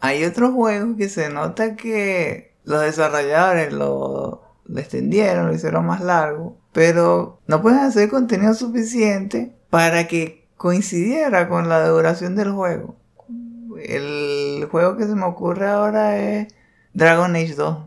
Hay 0.02 0.24
otros 0.24 0.54
juegos 0.54 0.98
que 0.98 1.10
se 1.10 1.30
nota 1.30 1.76
que 1.76 2.54
los 2.64 2.82
desarrolladores 2.82 3.74
lo, 3.74 4.44
lo 4.66 4.80
extendieron, 4.80 5.48
lo 5.48 5.54
hicieron 5.54 5.86
más 5.88 6.02
largo 6.02 6.58
pero 6.74 7.40
no 7.48 7.62
pueden 7.62 7.80
hacer 7.80 8.10
contenido 8.10 8.54
suficiente 8.54 9.56
para 9.70 10.08
que 10.08 10.48
coincidiera 10.58 11.48
con 11.48 11.70
la 11.70 11.88
duración 11.88 12.36
del 12.36 12.52
juego. 12.52 12.96
El 13.82 14.68
juego 14.70 14.98
que 14.98 15.06
se 15.06 15.16
me 15.16 15.26
ocurre 15.26 15.68
ahora 15.68 16.18
es 16.18 16.54
Dragon 16.94 17.36
Age 17.36 17.54
2. 17.56 17.78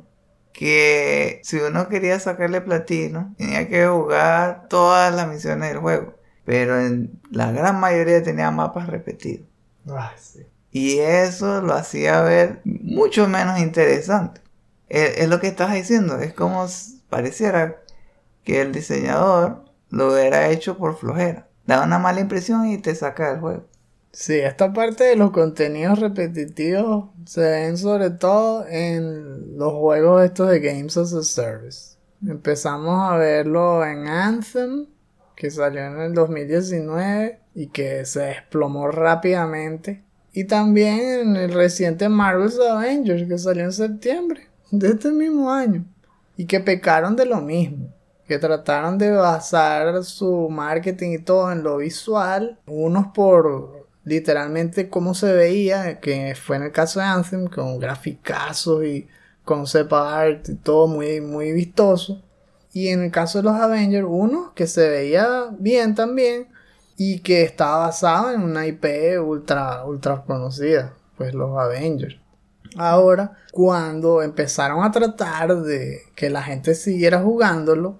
Que 0.56 1.40
si 1.44 1.58
uno 1.58 1.88
quería 1.88 2.18
sacarle 2.18 2.62
platino, 2.62 3.34
tenía 3.36 3.68
que 3.68 3.86
jugar 3.86 4.68
todas 4.70 5.14
las 5.14 5.28
misiones 5.28 5.68
del 5.68 5.78
juego. 5.78 6.14
Pero 6.46 6.80
en 6.80 7.20
la 7.30 7.52
gran 7.52 7.78
mayoría 7.78 8.22
tenía 8.22 8.50
mapas 8.50 8.86
repetidos. 8.86 9.46
Y 10.70 10.98
eso 10.98 11.60
lo 11.60 11.74
hacía 11.74 12.22
ver 12.22 12.62
mucho 12.64 13.28
menos 13.28 13.58
interesante. 13.58 14.40
Es, 14.88 15.18
es 15.18 15.28
lo 15.28 15.40
que 15.40 15.48
estás 15.48 15.74
diciendo. 15.74 16.18
Es 16.18 16.32
como 16.32 16.66
pareciera 17.10 17.82
que 18.42 18.62
el 18.62 18.72
diseñador 18.72 19.64
lo 19.90 20.10
hubiera 20.10 20.48
hecho 20.48 20.78
por 20.78 20.96
flojera. 20.96 21.48
Da 21.66 21.82
una 21.82 21.98
mala 21.98 22.20
impresión 22.20 22.66
y 22.66 22.78
te 22.78 22.94
saca 22.94 23.30
del 23.30 23.40
juego. 23.40 23.66
Sí, 24.18 24.32
esta 24.38 24.72
parte 24.72 25.04
de 25.04 25.14
los 25.14 25.30
contenidos 25.30 25.98
repetitivos 25.98 27.10
se 27.26 27.42
ven 27.42 27.76
sobre 27.76 28.08
todo 28.08 28.66
en 28.66 29.58
los 29.58 29.74
juegos 29.74 30.24
estos 30.24 30.48
de 30.48 30.60
Games 30.60 30.96
as 30.96 31.12
a 31.12 31.22
Service. 31.22 31.98
Empezamos 32.26 32.98
a 32.98 33.18
verlo 33.18 33.84
en 33.84 34.08
Anthem, 34.08 34.86
que 35.36 35.50
salió 35.50 35.84
en 35.84 36.00
el 36.00 36.14
2019 36.14 37.40
y 37.54 37.66
que 37.66 38.06
se 38.06 38.20
desplomó 38.20 38.88
rápidamente. 38.88 40.02
Y 40.32 40.44
también 40.44 41.00
en 41.00 41.36
el 41.36 41.52
reciente 41.52 42.08
Marvel's 42.08 42.58
Avengers, 42.58 43.28
que 43.28 43.36
salió 43.36 43.64
en 43.64 43.72
septiembre 43.72 44.48
de 44.70 44.88
este 44.88 45.10
mismo 45.10 45.52
año. 45.52 45.84
Y 46.38 46.46
que 46.46 46.60
pecaron 46.60 47.16
de 47.16 47.26
lo 47.26 47.42
mismo 47.42 47.92
que 48.26 48.38
trataron 48.38 48.98
de 48.98 49.12
basar 49.12 50.02
su 50.02 50.48
marketing 50.50 51.12
y 51.12 51.18
todo 51.18 51.52
en 51.52 51.62
lo 51.62 51.76
visual, 51.76 52.58
unos 52.66 53.08
por 53.08 53.75
literalmente 54.06 54.88
cómo 54.88 55.14
se 55.14 55.32
veía, 55.34 55.98
que 56.00 56.34
fue 56.40 56.56
en 56.56 56.62
el 56.62 56.72
caso 56.72 57.00
de 57.00 57.06
Anthem, 57.06 57.48
con 57.48 57.78
graficazos 57.80 58.84
y 58.84 59.08
concept 59.44 59.92
art 59.92 60.48
y 60.48 60.54
todo 60.54 60.86
muy, 60.86 61.20
muy 61.20 61.52
vistoso. 61.52 62.22
Y 62.72 62.88
en 62.88 63.02
el 63.02 63.10
caso 63.10 63.38
de 63.38 63.44
los 63.44 63.54
Avengers, 63.54 64.06
uno 64.08 64.52
que 64.54 64.68
se 64.68 64.88
veía 64.88 65.48
bien 65.58 65.96
también 65.96 66.48
y 66.96 67.18
que 67.18 67.42
estaba 67.42 67.86
basado 67.86 68.30
en 68.30 68.42
una 68.42 68.66
IP 68.66 68.84
ultra, 69.20 69.84
ultra 69.84 70.22
conocida, 70.22 70.94
pues 71.16 71.34
los 71.34 71.58
Avengers. 71.58 72.16
Ahora, 72.76 73.32
cuando 73.50 74.22
empezaron 74.22 74.84
a 74.84 74.92
tratar 74.92 75.62
de 75.62 75.98
que 76.14 76.30
la 76.30 76.42
gente 76.42 76.76
siguiera 76.76 77.22
jugándolo, 77.22 77.98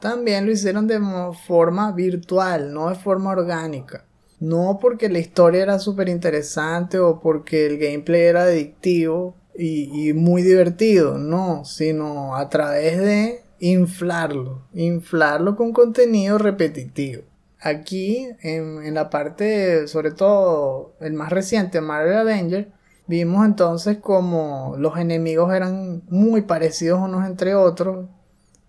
también 0.00 0.46
lo 0.46 0.52
hicieron 0.52 0.86
de 0.86 1.00
forma 1.48 1.90
virtual, 1.90 2.72
no 2.72 2.90
de 2.90 2.94
forma 2.94 3.30
orgánica. 3.30 4.04
No 4.40 4.78
porque 4.80 5.08
la 5.08 5.18
historia 5.18 5.62
era 5.62 5.78
súper 5.78 6.08
interesante 6.08 6.98
o 6.98 7.20
porque 7.20 7.66
el 7.66 7.78
gameplay 7.78 8.22
era 8.22 8.42
adictivo 8.42 9.34
y, 9.56 10.12
muy 10.12 10.42
divertido, 10.42 11.18
no, 11.18 11.64
sino 11.64 12.36
a 12.36 12.48
través 12.48 12.98
de 12.98 13.42
inflarlo, 13.58 14.62
inflarlo 14.72 15.56
con 15.56 15.72
contenido 15.72 16.38
repetitivo. 16.38 17.22
Aquí, 17.60 18.28
en, 18.42 18.84
en 18.84 18.94
la 18.94 19.10
parte, 19.10 19.88
sobre 19.88 20.12
todo 20.12 20.94
el 21.00 21.12
más 21.14 21.30
reciente, 21.30 21.80
Marvel 21.80 22.18
Avenger, 22.18 22.70
vimos 23.08 23.44
entonces 23.44 23.98
como 23.98 24.76
los 24.78 24.96
enemigos 24.96 25.52
eran 25.52 26.02
muy 26.08 26.42
parecidos 26.42 27.00
unos 27.00 27.26
entre 27.26 27.56
otros, 27.56 28.06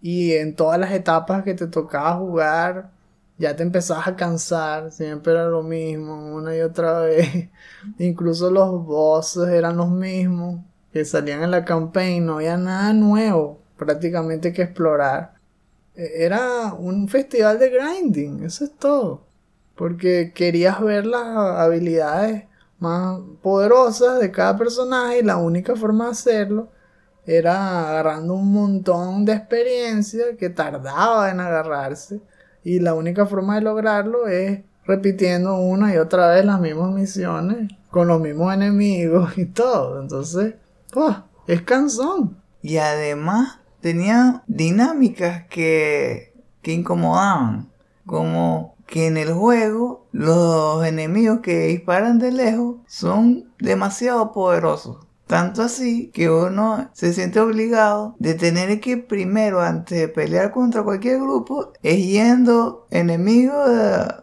y 0.01 0.33
en 0.33 0.55
todas 0.55 0.79
las 0.79 0.91
etapas 0.91 1.43
que 1.43 1.53
te 1.53 1.67
tocaba 1.67 2.15
jugar, 2.15 2.91
ya 3.39 3.55
te 3.55 3.63
empezabas 3.63 4.07
a 4.07 4.15
cansar, 4.17 4.91
siempre 4.91 5.31
era 5.31 5.47
lo 5.47 5.63
mismo, 5.63 6.35
una 6.35 6.55
y 6.55 6.61
otra 6.61 6.99
vez. 7.01 7.49
Incluso 7.97 8.51
los 8.51 8.85
bosses 8.85 9.47
eran 9.47 9.77
los 9.77 9.89
mismos 9.89 10.61
que 10.91 11.05
salían 11.05 11.43
en 11.43 11.51
la 11.51 11.63
campaña, 11.65 12.19
no 12.21 12.35
había 12.35 12.57
nada 12.57 12.93
nuevo 12.93 13.61
prácticamente 13.77 14.51
que 14.53 14.63
explorar. 14.63 15.35
E, 15.95 16.25
era 16.25 16.73
un 16.73 17.07
festival 17.07 17.59
de 17.59 17.69
grinding, 17.69 18.43
eso 18.43 18.65
es 18.65 18.75
todo. 18.77 19.25
Porque 19.75 20.33
querías 20.35 20.81
ver 20.81 21.05
las 21.05 21.25
habilidades 21.25 22.45
más 22.79 23.19
poderosas 23.41 24.19
de 24.19 24.31
cada 24.31 24.57
personaje 24.57 25.19
y 25.19 25.23
la 25.23 25.37
única 25.37 25.75
forma 25.75 26.05
de 26.05 26.11
hacerlo 26.11 26.69
era 27.25 27.89
agarrando 27.89 28.33
un 28.33 28.51
montón 28.53 29.23
de 29.25 29.33
experiencia 29.33 30.35
que 30.37 30.49
tardaba 30.49 31.29
en 31.31 31.39
agarrarse 31.39 32.19
y 32.63 32.79
la 32.79 32.93
única 32.93 33.25
forma 33.25 33.55
de 33.55 33.61
lograrlo 33.61 34.27
es 34.27 34.61
repitiendo 34.85 35.57
una 35.57 35.93
y 35.93 35.97
otra 35.97 36.29
vez 36.29 36.43
las 36.43 36.59
mismas 36.59 36.91
misiones 36.91 37.71
con 37.91 38.07
los 38.07 38.19
mismos 38.19 38.53
enemigos 38.53 39.37
y 39.37 39.45
todo. 39.45 40.01
Entonces, 40.01 40.55
es 41.47 41.61
cansón. 41.61 42.37
Y 42.61 42.77
además 42.77 43.59
tenía 43.81 44.43
dinámicas 44.47 45.45
que, 45.47 46.33
que 46.61 46.73
incomodaban. 46.73 47.69
Como 48.05 48.75
que 48.87 49.05
en 49.05 49.17
el 49.17 49.31
juego 49.33 50.07
los 50.11 50.83
enemigos 50.83 51.41
que 51.41 51.67
disparan 51.67 52.17
de 52.17 52.31
lejos 52.31 52.77
son 52.87 53.53
demasiado 53.59 54.31
poderosos. 54.31 55.05
Tanto 55.29 55.61
así 55.61 56.09
que 56.11 56.27
uno 56.31 56.89
se 56.93 57.13
siente 57.13 57.39
obligado 57.39 58.15
de 58.17 58.33
tener 58.33 58.79
que 58.79 58.97
primero, 58.97 59.61
antes 59.61 59.95
de 59.99 60.07
pelear 60.07 60.49
contra 60.49 60.81
cualquier 60.81 61.19
grupo, 61.19 61.71
es 61.83 62.03
yendo 62.03 62.87
enemigo 62.89 63.53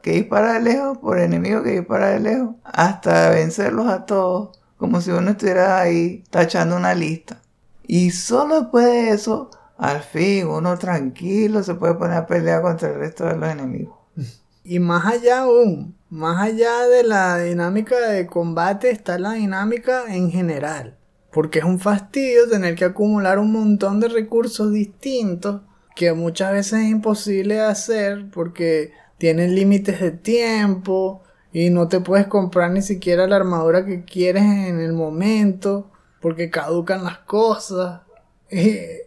que 0.02 0.14
dispara 0.14 0.54
de 0.54 0.62
lejos 0.62 0.98
por 0.98 1.20
enemigo 1.20 1.62
que 1.62 1.78
dispara 1.78 2.08
de 2.08 2.18
lejos, 2.18 2.56
hasta 2.64 3.30
vencerlos 3.30 3.86
a 3.86 4.04
todos, 4.04 4.58
como 4.78 5.00
si 5.00 5.12
uno 5.12 5.30
estuviera 5.30 5.78
ahí 5.78 6.24
tachando 6.28 6.76
una 6.76 6.92
lista. 6.92 7.40
Y 7.86 8.10
solo 8.10 8.62
después 8.62 8.86
de 8.86 9.10
eso 9.10 9.50
al 9.78 10.00
fin 10.00 10.48
uno 10.48 10.76
tranquilo 10.76 11.62
se 11.62 11.76
puede 11.76 11.94
poner 11.94 12.16
a 12.16 12.26
pelear 12.26 12.62
contra 12.62 12.88
el 12.88 12.96
resto 12.96 13.26
de 13.26 13.36
los 13.36 13.48
enemigos. 13.48 13.96
Y 14.64 14.80
más 14.80 15.06
allá 15.06 15.42
aún, 15.42 15.95
más 16.10 16.40
allá 16.40 16.86
de 16.86 17.02
la 17.02 17.38
dinámica 17.38 17.98
de 18.08 18.26
combate 18.26 18.90
está 18.90 19.18
la 19.18 19.32
dinámica 19.32 20.04
en 20.08 20.30
general. 20.30 20.96
Porque 21.32 21.58
es 21.58 21.64
un 21.64 21.80
fastidio 21.80 22.48
tener 22.48 22.74
que 22.76 22.84
acumular 22.84 23.38
un 23.38 23.52
montón 23.52 24.00
de 24.00 24.08
recursos 24.08 24.72
distintos 24.72 25.62
que 25.94 26.12
muchas 26.12 26.52
veces 26.52 26.80
es 26.84 26.90
imposible 26.90 27.60
hacer 27.60 28.26
porque 28.30 28.92
tienen 29.18 29.54
límites 29.54 30.00
de 30.00 30.10
tiempo 30.12 31.22
y 31.52 31.70
no 31.70 31.88
te 31.88 32.00
puedes 32.00 32.26
comprar 32.26 32.70
ni 32.70 32.82
siquiera 32.82 33.26
la 33.26 33.36
armadura 33.36 33.84
que 33.84 34.04
quieres 34.04 34.42
en 34.42 34.78
el 34.78 34.92
momento 34.92 35.90
porque 36.20 36.50
caducan 36.50 37.04
las 37.04 37.18
cosas. 37.18 38.02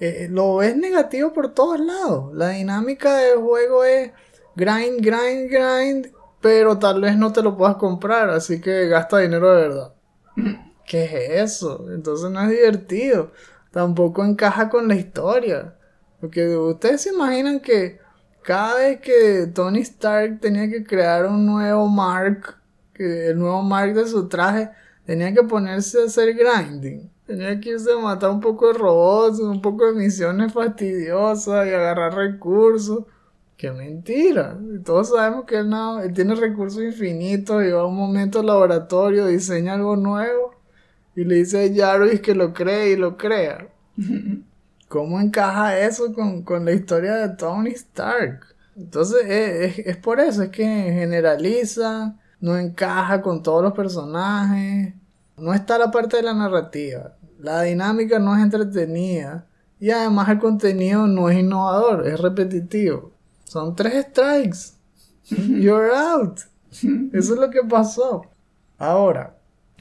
Eh, 0.00 0.26
lo 0.28 0.56
ves 0.56 0.76
negativo 0.76 1.32
por 1.32 1.54
todos 1.54 1.78
lados. 1.78 2.34
La 2.34 2.48
dinámica 2.48 3.16
del 3.16 3.38
juego 3.38 3.84
es 3.84 4.10
grind, 4.56 5.00
grind, 5.00 5.48
grind, 5.48 6.12
pero 6.44 6.78
tal 6.78 7.00
vez 7.00 7.16
no 7.16 7.32
te 7.32 7.42
lo 7.42 7.56
puedas 7.56 7.76
comprar, 7.76 8.28
así 8.28 8.60
que 8.60 8.86
gasta 8.86 9.16
dinero 9.16 9.50
de 9.54 9.62
verdad. 9.62 9.94
¿Qué 10.86 11.04
es 11.04 11.52
eso? 11.54 11.86
Entonces 11.90 12.30
no 12.30 12.42
es 12.42 12.50
divertido. 12.50 13.32
Tampoco 13.70 14.22
encaja 14.22 14.68
con 14.68 14.86
la 14.86 14.94
historia. 14.94 15.74
Porque 16.20 16.54
ustedes 16.54 17.00
se 17.00 17.14
imaginan 17.14 17.60
que 17.60 17.98
cada 18.42 18.74
vez 18.74 19.00
que 19.00 19.46
Tony 19.54 19.80
Stark 19.80 20.38
tenía 20.40 20.68
que 20.68 20.84
crear 20.84 21.24
un 21.24 21.46
nuevo 21.46 21.88
Mark, 21.88 22.56
que 22.92 23.28
el 23.28 23.38
nuevo 23.38 23.62
Mark 23.62 23.94
de 23.94 24.06
su 24.06 24.28
traje, 24.28 24.68
tenía 25.06 25.32
que 25.32 25.44
ponerse 25.44 26.02
a 26.02 26.04
hacer 26.04 26.34
grinding. 26.34 27.10
Tenía 27.26 27.58
que 27.58 27.70
irse 27.70 27.90
a 27.90 27.96
matar 27.96 28.28
un 28.28 28.42
poco 28.42 28.70
de 28.70 28.78
robots, 28.78 29.40
un 29.40 29.62
poco 29.62 29.86
de 29.86 29.94
misiones 29.94 30.52
fastidiosas 30.52 31.66
y 31.66 31.70
agarrar 31.70 32.14
recursos. 32.14 33.04
¡Qué 33.56 33.70
mentira! 33.70 34.58
Todos 34.84 35.10
sabemos 35.10 35.44
que 35.44 35.58
él, 35.58 35.68
no, 35.68 36.00
él 36.00 36.12
tiene 36.12 36.34
recursos 36.34 36.82
infinitos 36.82 37.64
y 37.64 37.70
va 37.70 37.82
a 37.82 37.86
un 37.86 37.96
momento 37.96 38.40
al 38.40 38.46
laboratorio, 38.46 39.26
diseña 39.26 39.74
algo 39.74 39.96
nuevo 39.96 40.54
y 41.14 41.24
le 41.24 41.36
dice 41.36 41.64
a 41.64 41.74
Jarvis 41.74 42.20
que 42.20 42.34
lo 42.34 42.52
cree 42.52 42.90
y 42.90 42.96
lo 42.96 43.16
crea. 43.16 43.68
¿Cómo 44.88 45.20
encaja 45.20 45.78
eso 45.78 46.12
con, 46.12 46.64
la 46.64 46.72
historia 46.72 47.14
de 47.14 47.36
Tony 47.36 47.70
Stark? 47.70 48.40
Entonces 48.76 49.22
es, 49.26 49.78
es, 49.78 49.96
por 49.96 50.20
eso, 50.20 50.42
es 50.42 50.50
que 50.50 50.64
generaliza, 50.64 52.16
no 52.40 52.58
encaja 52.58 53.22
con 53.22 53.42
todos 53.42 53.62
los 53.62 53.72
personajes, 53.72 54.94
no 55.36 55.54
está 55.54 55.78
la 55.78 55.90
parte 55.90 56.16
de 56.16 56.24
la 56.24 56.34
narrativa, 56.34 57.16
la 57.40 57.62
dinámica 57.62 58.18
no 58.18 58.36
es 58.36 58.42
entretenida 58.42 59.46
y 59.80 59.90
además 59.90 60.28
el 60.28 60.38
contenido 60.38 61.06
no 61.06 61.30
es 61.30 61.38
innovador, 61.38 62.06
es 62.06 62.20
repetitivo. 62.20 63.13
Son 63.44 63.74
tres 63.76 64.06
strikes. 64.06 64.74
You're 65.28 65.94
out. 65.94 66.40
Eso 67.12 67.34
es 67.34 67.40
lo 67.40 67.50
que 67.50 67.62
pasó. 67.62 68.26
Ahora, 68.78 69.36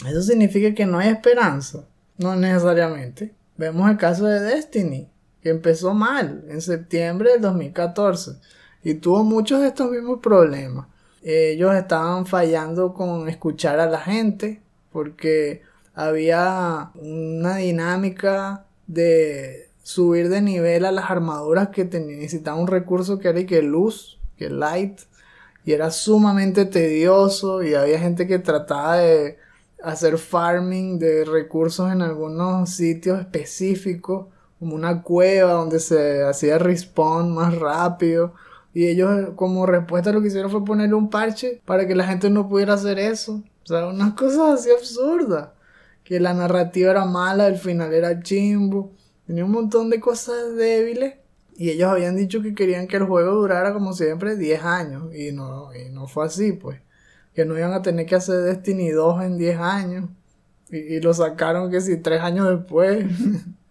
¿eso 0.08 0.22
significa 0.22 0.74
que 0.74 0.86
no 0.86 1.00
hay 1.00 1.10
esperanza? 1.10 1.86
No 2.18 2.36
necesariamente. 2.36 3.34
Vemos 3.58 3.90
el 3.90 3.98
caso 3.98 4.26
de 4.26 4.40
Destiny, 4.40 5.10
que 5.42 5.50
empezó 5.50 5.94
mal 5.94 6.46
en 6.48 6.62
septiembre 6.62 7.32
del 7.32 7.42
2014 7.42 8.38
y 8.84 8.96
tuvo 8.96 9.24
muchos 9.24 9.62
de 9.62 9.68
estos 9.68 9.92
mismos 9.92 10.20
problemas. 10.22 10.88
Ellos 11.22 11.74
estaban 11.76 12.26
fallando 12.26 12.94
con 12.94 13.30
escuchar 13.30 13.80
a 13.80 13.86
la 13.86 14.00
gente 14.00 14.62
porque 14.92 15.62
había 15.94 16.92
una 16.96 17.58
dinámica 17.58 18.66
de 18.88 19.70
subir 19.84 20.30
de 20.30 20.42
nivel 20.42 20.86
a 20.86 20.92
las 20.92 21.12
armaduras 21.12 21.70
que 21.70 21.86
necesitaban 21.86 22.62
un 22.62 22.68
recurso 22.68 23.20
que 23.20 23.28
era 23.28 23.42
y 23.42 23.46
que 23.46 23.62
luz, 23.62 24.20
que 24.38 24.50
light, 24.50 25.02
y 25.66 25.74
era 25.74 25.92
sumamente 25.92 26.66
tedioso 26.66 27.64
y 27.64 27.76
había 27.76 28.00
gente 28.00 28.28
que 28.28 28.40
trataba 28.40 28.98
de 28.98 29.38
hacer 29.84 30.18
farming 30.18 30.98
de 30.98 31.26
recursos 31.26 31.92
en 31.92 32.02
algunos 32.02 32.70
sitios 32.70 33.20
específicos, 33.20 34.28
como 34.60 34.76
una 34.76 35.04
cueva 35.04 35.54
donde 35.54 35.80
se 35.80 36.24
hacía 36.24 36.58
respawn 36.58 37.34
más 37.34 37.56
rápido. 37.56 38.34
Y 38.74 38.88
ellos 38.88 39.32
como 39.36 39.66
respuesta 39.66 40.12
lo 40.12 40.22
que 40.22 40.30
hicieron 40.30 40.50
fue 40.50 40.66
ponerle 40.66 40.96
un 40.96 41.10
parche 41.10 41.62
para 41.66 41.86
que 41.86 41.96
la 41.96 42.08
gente 42.08 42.30
no 42.30 42.48
pudiera 42.48 42.74
hacer 42.74 42.98
eso. 42.98 43.44
O 43.64 43.68
sea, 43.68 43.88
unas 43.88 44.14
cosas 44.16 44.60
así 44.60 44.70
absurdas. 44.72 45.50
Que 46.04 46.20
la 46.20 46.34
narrativa 46.34 46.92
era 46.92 47.06
mala, 47.06 47.48
el 47.48 47.58
final 47.58 47.94
era 47.94 48.22
chimbo. 48.22 48.92
Tenía 49.28 49.46
un 49.46 49.52
montón 49.52 49.90
de 49.90 50.00
cosas 50.00 50.56
débiles. 50.56 51.16
Y 51.56 51.70
ellos 51.70 51.90
habían 51.90 52.16
dicho 52.16 52.42
que 52.42 52.56
querían 52.56 52.88
que 52.88 52.98
el 52.98 53.04
juego 53.04 53.36
durara 53.36 53.74
como 53.74 53.94
siempre 53.94 54.36
10 54.36 54.64
años. 54.64 55.16
Y 55.16 55.32
no, 55.32 55.74
y 55.74 55.90
no 55.90 56.08
fue 56.08 56.26
así, 56.26 56.54
pues 56.54 56.80
que 57.34 57.46
no 57.46 57.58
iban 57.58 57.74
a 57.74 57.82
tener 57.82 58.06
que 58.06 58.16
hacer 58.16 58.42
Destiny 58.42 58.90
2 58.92 59.24
en 59.24 59.38
10 59.38 59.60
años. 59.60 60.10
Y, 60.70 61.00
lo 61.02 61.14
sacaron 61.14 61.70
que 61.70 61.82
si 61.82 61.98
3 61.98 62.22
años 62.22 62.50
después. 62.50 63.06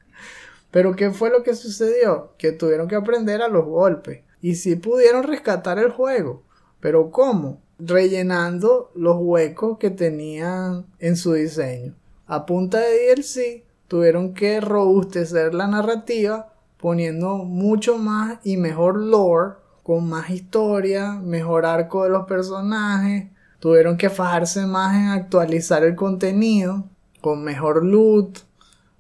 Pero 0.71 0.97
¿qué 0.97 1.11
fue 1.11 1.31
lo 1.31 1.43
que 1.43 1.55
sucedió? 1.55 2.33
Que 2.39 2.53
tuvieron 2.53 2.89
que 2.89 2.97
aprender 2.97 3.43
a 3.43 3.49
los 3.49 3.65
golpes. 3.65 4.23
Y 4.41 4.55
sí 4.55 4.77
pudieron 4.77 5.23
rescatar 5.23 5.79
el 5.79 5.91
juego. 5.91 6.43
Pero 6.81 7.11
¿cómo? 7.11 7.61
Rellenando 7.79 8.91
los 8.95 9.17
huecos 9.19 9.79
que 9.79 9.91
tenían 9.91 10.87
en 10.99 11.17
su 11.17 11.35
diseño. 11.35 11.95
A 12.27 12.47
punta 12.47 12.81
de 12.81 13.15
DLC 13.15 13.65
tuvieron 13.93 14.33
que 14.33 14.59
robustecer 14.59 15.53
la 15.53 15.67
narrativa 15.67 16.55
poniendo 16.79 17.45
mucho 17.45 17.99
más 17.99 18.39
y 18.43 18.57
mejor 18.57 18.97
lore, 18.97 19.57
con 19.83 20.09
más 20.09 20.31
historia, 20.31 21.13
mejor 21.13 21.67
arco 21.67 22.05
de 22.05 22.09
los 22.09 22.25
personajes, 22.25 23.27
tuvieron 23.59 23.99
que 23.99 24.09
fajarse 24.09 24.65
más 24.65 24.97
en 24.97 25.09
actualizar 25.09 25.85
el 25.85 25.95
contenido 25.95 26.85
con 27.21 27.45
mejor 27.45 27.85
loot, 27.85 28.39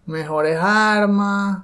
mejores 0.04 0.58
armas 0.60 1.62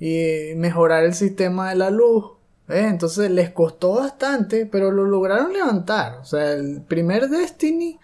y 0.00 0.56
mejorar 0.56 1.04
el 1.04 1.14
sistema 1.14 1.68
de 1.68 1.76
la 1.76 1.90
luz. 1.90 2.32
Entonces 2.66 3.30
les 3.30 3.50
costó 3.50 4.00
bastante, 4.00 4.66
pero 4.66 4.90
lo 4.90 5.04
lograron 5.04 5.52
levantar. 5.52 6.16
O 6.16 6.24
sea, 6.24 6.54
el 6.54 6.82
primer 6.82 7.28
Destiny 7.28 8.00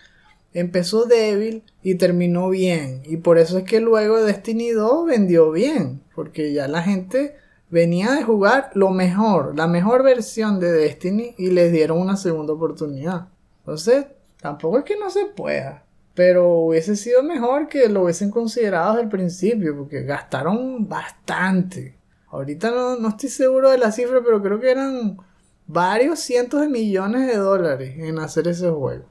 empezó 0.53 1.05
débil 1.05 1.63
y 1.83 1.97
terminó 1.97 2.49
bien. 2.49 3.03
Y 3.05 3.19
por 3.19 3.39
eso 3.39 3.59
es 3.59 3.65
que 3.65 3.81
luego 3.81 4.23
Destiny 4.23 4.71
2 4.71 5.07
vendió 5.07 5.51
bien. 5.51 6.03
Porque 6.15 6.53
ya 6.53 6.69
la 6.69 6.83
gente 6.83 7.37
venía 7.71 8.13
de 8.13 8.25
jugar 8.25 8.71
lo 8.75 8.91
mejor, 8.91 9.57
la 9.57 9.67
mejor 9.67 10.03
versión 10.03 10.59
de 10.61 10.73
Destiny 10.73 11.35
y 11.39 11.51
les 11.51 11.73
dieron 11.73 11.99
una 11.99 12.17
segunda 12.17 12.53
oportunidad. 12.53 13.29
Entonces, 13.61 14.07
Tampoco 14.41 14.79
es 14.79 14.85
que 14.85 14.99
no 14.99 15.11
se 15.11 15.27
pueda. 15.27 15.85
Pero 16.15 16.49
hubiese 16.49 16.97
sido 16.97 17.23
mejor 17.23 17.69
que 17.69 17.89
lo 17.89 18.05
hubiesen 18.05 18.31
considerado 18.31 18.93
desde 18.93 19.05
el 19.05 19.09
principio, 19.09 19.77
porque 19.77 20.03
gastaron 20.03 20.89
bastante. 20.89 21.99
Ahorita 22.29 22.71
no, 22.71 22.97
no 22.97 23.09
estoy 23.09 23.29
seguro 23.29 23.71
de 23.71 23.79
la 23.79 23.93
cifra, 23.93 24.21
pero 24.25 24.43
creo 24.43 24.61
que 24.61 24.71
eran 24.71 25.19
varios 25.67 26.21
cientos 26.21 26.61
de 26.61 26.69
millones 26.69 27.27
de 27.27 27.37
dólares 27.37 27.95
en 27.99 28.19
hacer 28.19 28.49
ese 28.49 28.71
juego. 28.71 29.05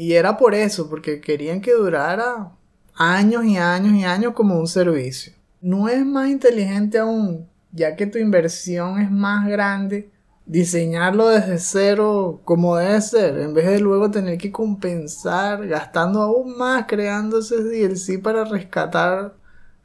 Y 0.00 0.12
era 0.12 0.36
por 0.36 0.54
eso, 0.54 0.88
porque 0.88 1.20
querían 1.20 1.60
que 1.60 1.72
durara 1.72 2.52
años 2.94 3.44
y 3.44 3.56
años 3.56 3.94
y 3.94 4.04
años 4.04 4.32
como 4.32 4.56
un 4.56 4.68
servicio. 4.68 5.32
No 5.60 5.88
es 5.88 6.06
más 6.06 6.28
inteligente 6.28 6.98
aún, 6.98 7.48
ya 7.72 7.96
que 7.96 8.06
tu 8.06 8.16
inversión 8.16 9.00
es 9.00 9.10
más 9.10 9.48
grande 9.48 10.08
diseñarlo 10.46 11.26
desde 11.26 11.58
cero 11.58 12.40
como 12.44 12.76
debe 12.76 13.00
ser, 13.00 13.40
en 13.40 13.54
vez 13.54 13.66
de 13.66 13.80
luego 13.80 14.08
tener 14.08 14.38
que 14.38 14.52
compensar 14.52 15.66
gastando 15.66 16.22
aún 16.22 16.56
más 16.56 16.84
creando 16.86 17.40
ese 17.40 17.56
DLC 17.56 18.22
para 18.22 18.44
rescatar 18.44 19.34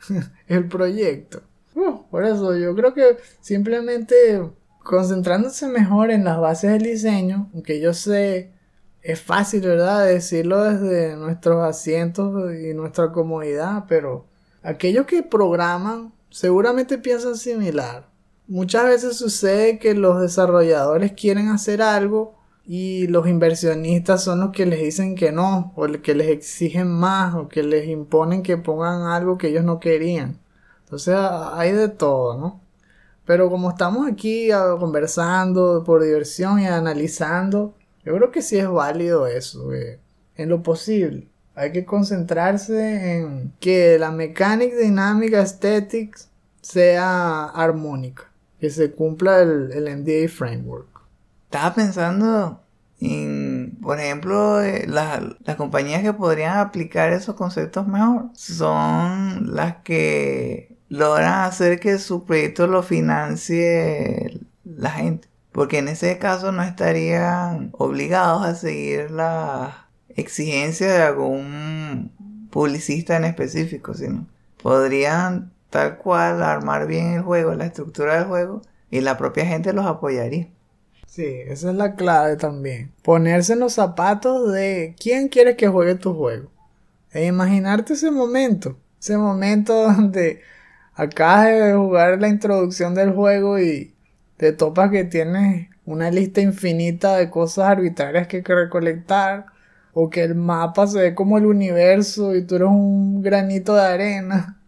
el 0.47 0.67
proyecto. 0.67 1.41
Uh, 1.73 2.03
por 2.11 2.23
eso 2.23 2.55
yo 2.55 2.75
creo 2.75 2.93
que 2.93 3.17
simplemente 3.41 4.47
concentrándose 4.83 5.67
mejor 5.67 6.11
en 6.11 6.23
las 6.23 6.39
bases 6.39 6.71
del 6.73 6.83
diseño, 6.83 7.49
aunque 7.51 7.81
yo 7.81 7.95
sé 7.95 8.51
es 9.03 9.21
fácil, 9.21 9.61
¿verdad? 9.61 10.07
Decirlo 10.07 10.63
desde 10.63 11.15
nuestros 11.15 11.63
asientos 11.63 12.53
y 12.55 12.73
nuestra 12.73 13.11
comodidad, 13.11 13.85
pero 13.87 14.25
aquellos 14.63 15.05
que 15.05 15.23
programan 15.23 16.13
seguramente 16.29 16.97
piensan 16.97 17.35
similar 17.35 18.13
muchas 18.47 18.85
veces 18.85 19.17
sucede 19.17 19.79
que 19.79 19.93
los 19.93 20.21
desarrolladores 20.21 21.13
quieren 21.13 21.49
hacer 21.49 21.81
algo 21.81 22.35
y 22.65 23.07
los 23.07 23.27
inversionistas 23.27 24.23
son 24.23 24.39
los 24.39 24.51
que 24.51 24.65
les 24.65 24.79
dicen 24.79 25.15
que 25.15 25.31
no, 25.31 25.73
o 25.75 25.87
que 26.01 26.15
les 26.15 26.29
exigen 26.29 26.87
más, 26.87 27.35
o 27.35 27.49
que 27.49 27.63
les 27.63 27.87
imponen 27.87 28.43
que 28.43 28.57
pongan 28.57 29.03
algo 29.03 29.37
que 29.37 29.49
ellos 29.49 29.65
no 29.65 29.79
querían. 29.79 30.39
Entonces 30.83 31.15
hay 31.17 31.71
de 31.73 31.89
todo, 31.89 32.37
¿no? 32.37 32.61
Pero 33.25 33.49
como 33.49 33.69
estamos 33.69 34.07
aquí 34.07 34.51
ah, 34.51 34.75
conversando 34.79 35.83
por 35.85 36.03
diversión 36.03 36.59
y 36.59 36.67
analizando, 36.67 37.75
yo 38.05 38.15
creo 38.15 38.31
que 38.31 38.41
sí 38.41 38.57
es 38.57 38.69
válido 38.69 39.27
eso, 39.27 39.69
en 39.73 40.49
lo 40.49 40.63
posible. 40.63 41.27
Hay 41.55 41.71
que 41.71 41.85
concentrarse 41.85 43.17
en 43.17 43.53
que 43.59 43.97
la 43.99 44.11
mecánica 44.11 44.75
dinámica 44.75 45.39
aesthetics 45.39 46.29
sea 46.61 47.45
armónica, 47.45 48.31
que 48.59 48.69
se 48.69 48.91
cumpla 48.91 49.41
el, 49.41 49.71
el 49.71 50.01
NDA 50.01 50.27
framework. 50.29 50.87
Estaba 51.45 51.75
pensando 51.75 52.63
en, 52.99 53.77
por 53.81 53.99
ejemplo, 53.99 54.61
eh, 54.63 54.85
las, 54.87 55.21
las 55.43 55.55
compañías 55.55 56.01
que 56.01 56.13
podrían 56.13 56.57
aplicar 56.57 57.11
esos 57.11 57.35
conceptos 57.35 57.87
mejor 57.87 58.29
son 58.33 59.53
las 59.53 59.77
que 59.83 60.77
logran 60.89 61.45
hacer 61.45 61.79
que 61.79 61.99
su 61.99 62.23
proyecto 62.25 62.67
lo 62.67 62.81
financie 62.81 64.39
la 64.63 64.91
gente. 64.91 65.27
Porque 65.53 65.77
en 65.77 65.87
ese 65.87 66.17
caso 66.17 66.51
no 66.51 66.63
estarían 66.63 67.69
obligados 67.73 68.43
a 68.43 68.55
seguir 68.55 69.11
las 69.11 69.73
exigencias 70.09 70.91
de 70.91 71.03
algún 71.03 72.11
publicista 72.51 73.15
en 73.15 73.23
específico, 73.23 73.93
sino 73.93 74.27
podrían 74.61 75.53
tal 75.69 75.97
cual 75.97 76.43
armar 76.43 76.87
bien 76.87 77.13
el 77.13 77.21
juego, 77.21 77.53
la 77.55 77.65
estructura 77.65 78.15
del 78.15 78.25
juego, 78.25 78.61
y 78.91 79.01
la 79.01 79.17
propia 79.17 79.45
gente 79.45 79.73
los 79.73 79.85
apoyaría. 79.85 80.49
Sí, 81.07 81.25
esa 81.25 81.69
es 81.69 81.75
la 81.75 81.95
clave 81.95 82.35
también. 82.37 82.91
Ponerse 83.03 83.53
en 83.53 83.59
los 83.59 83.73
zapatos 83.73 84.51
de 84.51 84.95
quién 84.99 85.29
quiere 85.29 85.55
que 85.55 85.67
juegue 85.67 85.95
tu 85.95 86.15
juego. 86.15 86.51
E 87.11 87.25
imaginarte 87.25 87.93
ese 87.93 88.09
momento. 88.11 88.77
Ese 88.99 89.17
momento 89.17 89.83
donde 89.91 90.41
acabas 90.93 91.45
de 91.45 91.73
jugar 91.73 92.19
la 92.19 92.27
introducción 92.27 92.95
del 92.95 93.13
juego 93.13 93.59
y 93.59 93.93
te 94.37 94.51
topas 94.51 94.91
que 94.91 95.03
tienes 95.03 95.69
una 95.85 96.11
lista 96.11 96.41
infinita 96.41 97.17
de 97.17 97.29
cosas 97.29 97.65
arbitrarias 97.65 98.27
que 98.27 98.37
hay 98.37 98.43
que 98.43 98.55
recolectar. 98.55 99.45
O 99.95 100.09
que 100.09 100.23
el 100.23 100.33
mapa 100.33 100.87
se 100.87 100.99
ve 100.99 101.13
como 101.13 101.37
el 101.37 101.45
universo 101.45 102.35
y 102.35 102.41
tú 102.41 102.55
eres 102.55 102.67
un 102.69 103.21
granito 103.21 103.75
de 103.75 103.81
arena. 103.81 104.59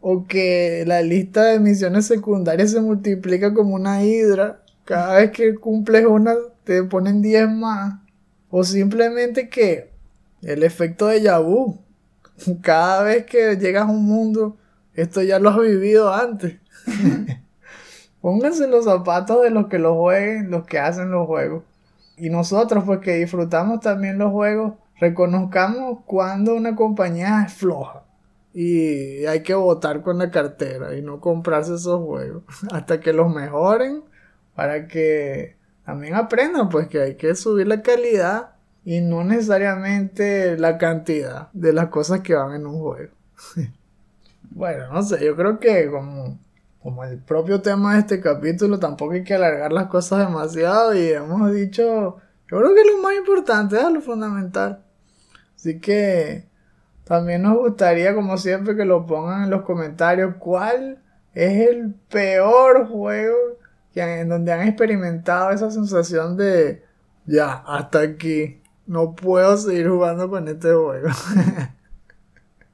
O 0.00 0.26
que 0.26 0.84
la 0.86 1.02
lista 1.02 1.44
de 1.44 1.60
misiones 1.60 2.06
secundarias 2.06 2.70
se 2.70 2.80
multiplica 2.80 3.52
como 3.52 3.74
una 3.74 4.02
hidra 4.02 4.62
cada 4.86 5.16
vez 5.16 5.32
que 5.32 5.56
cumples 5.56 6.06
una, 6.06 6.34
te 6.64 6.82
ponen 6.84 7.20
10 7.20 7.50
más. 7.50 7.96
O 8.48 8.64
simplemente 8.64 9.50
que 9.50 9.90
el 10.42 10.62
efecto 10.62 11.08
de 11.08 11.22
Yabu. 11.22 11.78
Cada 12.62 13.02
vez 13.02 13.26
que 13.26 13.56
llegas 13.56 13.88
a 13.88 13.90
un 13.90 14.04
mundo, 14.04 14.56
esto 14.94 15.22
ya 15.22 15.38
lo 15.38 15.50
has 15.50 15.58
vivido 15.58 16.12
antes. 16.14 16.56
Pónganse 18.26 18.66
los 18.66 18.86
zapatos 18.86 19.44
de 19.44 19.50
los 19.50 19.68
que 19.68 19.78
lo 19.78 19.94
jueguen, 19.94 20.50
los 20.50 20.66
que 20.66 20.80
hacen 20.80 21.12
los 21.12 21.28
juegos. 21.28 21.62
Y 22.16 22.28
nosotros, 22.28 22.82
pues 22.84 22.98
que 22.98 23.14
disfrutamos 23.18 23.78
también 23.78 24.18
los 24.18 24.32
juegos, 24.32 24.72
reconozcamos 24.98 26.00
cuando 26.06 26.56
una 26.56 26.74
compañía 26.74 27.44
es 27.46 27.52
floja. 27.52 28.02
Y 28.52 29.24
hay 29.26 29.44
que 29.44 29.54
votar 29.54 30.02
con 30.02 30.18
la 30.18 30.32
cartera 30.32 30.96
y 30.96 31.02
no 31.02 31.20
comprarse 31.20 31.76
esos 31.76 32.04
juegos. 32.04 32.42
Hasta 32.72 32.98
que 32.98 33.12
los 33.12 33.32
mejoren 33.32 34.02
para 34.56 34.88
que 34.88 35.54
también 35.84 36.16
aprendan 36.16 36.68
pues 36.68 36.88
que 36.88 37.00
hay 37.00 37.14
que 37.14 37.32
subir 37.36 37.68
la 37.68 37.80
calidad 37.80 38.56
y 38.84 39.02
no 39.02 39.22
necesariamente 39.22 40.58
la 40.58 40.78
cantidad 40.78 41.48
de 41.52 41.72
las 41.72 41.90
cosas 41.90 42.22
que 42.22 42.34
van 42.34 42.56
en 42.56 42.66
un 42.66 42.80
juego. 42.80 43.12
bueno, 44.50 44.92
no 44.92 45.00
sé, 45.04 45.24
yo 45.24 45.36
creo 45.36 45.60
que 45.60 45.88
como, 45.88 46.40
como 46.86 47.02
el 47.02 47.18
propio 47.18 47.60
tema 47.62 47.94
de 47.94 48.00
este 48.00 48.20
capítulo 48.20 48.78
tampoco 48.78 49.14
hay 49.14 49.24
que 49.24 49.34
alargar 49.34 49.72
las 49.72 49.88
cosas 49.88 50.20
demasiado 50.20 50.94
y 50.94 51.08
hemos 51.08 51.52
dicho, 51.52 51.82
yo 52.48 52.58
creo 52.58 52.74
que 52.76 52.84
lo 52.84 53.02
más 53.02 53.16
importante 53.16 53.76
es 53.76 53.90
lo 53.90 54.00
fundamental. 54.00 54.84
Así 55.56 55.80
que 55.80 56.46
también 57.02 57.42
nos 57.42 57.58
gustaría 57.58 58.14
como 58.14 58.38
siempre 58.38 58.76
que 58.76 58.84
lo 58.84 59.04
pongan 59.04 59.42
en 59.42 59.50
los 59.50 59.62
comentarios 59.62 60.36
cuál 60.38 61.02
es 61.34 61.68
el 61.68 61.92
peor 62.08 62.86
juego 62.86 63.36
en 63.96 64.28
donde 64.28 64.52
han 64.52 64.68
experimentado 64.68 65.50
esa 65.50 65.72
sensación 65.72 66.36
de 66.36 66.84
ya, 67.24 67.64
hasta 67.66 67.98
aquí, 68.02 68.62
no 68.86 69.16
puedo 69.16 69.56
seguir 69.56 69.88
jugando 69.88 70.30
con 70.30 70.46
este 70.46 70.72
juego. 70.72 71.08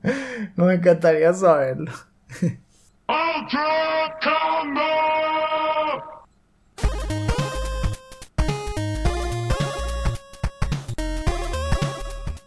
Nos 0.56 0.70
encantaría 0.70 1.32
saberlo. 1.32 1.92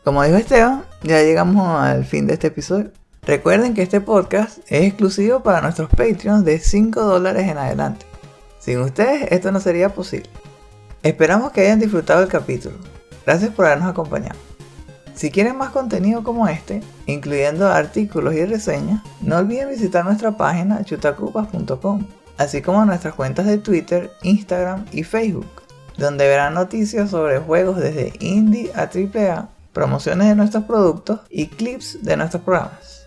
Como 0.06 0.24
dijo 0.24 0.38
Esteban, 0.38 0.86
ya 1.02 1.22
llegamos 1.24 1.82
al 1.82 2.06
fin 2.06 2.28
de 2.28 2.36
este 2.36 2.48
episodio. 2.48 2.92
Recuerden 3.24 3.74
que 3.74 3.82
este 3.82 4.02
podcast 4.02 4.60
es 4.68 4.84
exclusivo 4.84 5.42
para 5.42 5.62
nuestros 5.62 5.90
Patreons 5.90 6.46
de 6.46 6.60
5 6.60 7.02
dólares 7.02 7.50
en 7.50 7.58
adelante. 7.58 8.06
Sin 8.60 8.80
ustedes 8.82 9.32
esto 9.32 9.52
no 9.52 9.60
sería 9.60 9.90
posible. 9.90 10.30
Esperamos 11.02 11.52
que 11.52 11.62
hayan 11.62 11.80
disfrutado 11.80 12.22
el 12.22 12.30
capítulo. 12.30 12.78
Gracias 13.26 13.52
por 13.52 13.66
habernos 13.66 13.90
acompañado. 13.90 14.38
Si 15.16 15.32
quieren 15.32 15.58
más 15.58 15.70
contenido 15.70 16.24
como 16.24 16.48
este, 16.50 16.84
incluyendo 17.06 17.70
artículos 17.70 18.36
y 18.36 18.46
reseñas, 18.46 19.02
no 19.22 19.38
olviden 19.38 19.70
visitar 19.70 20.04
nuestra 20.04 20.36
página 20.36 20.84
chutacupas.com, 20.84 22.06
así 22.38 22.62
como 22.62 22.84
nuestras 22.84 23.14
cuentas 23.14 23.46
de 23.46 23.58
Twitter, 23.58 24.12
Instagram 24.24 24.86
y 24.92 25.04
Facebook, 25.04 25.48
donde 25.98 26.28
verán 26.28 26.54
noticias 26.54 27.12
sobre 27.12 27.40
juegos 27.40 27.78
desde 27.78 28.12
indie 28.20 28.72
a 28.76 28.90
AAA, 28.94 29.48
promociones 29.72 30.28
de 30.28 30.36
nuestros 30.36 30.66
productos 30.66 31.22
y 31.30 31.48
clips 31.48 32.04
de 32.04 32.18
nuestros 32.18 32.44
programas. 32.44 33.06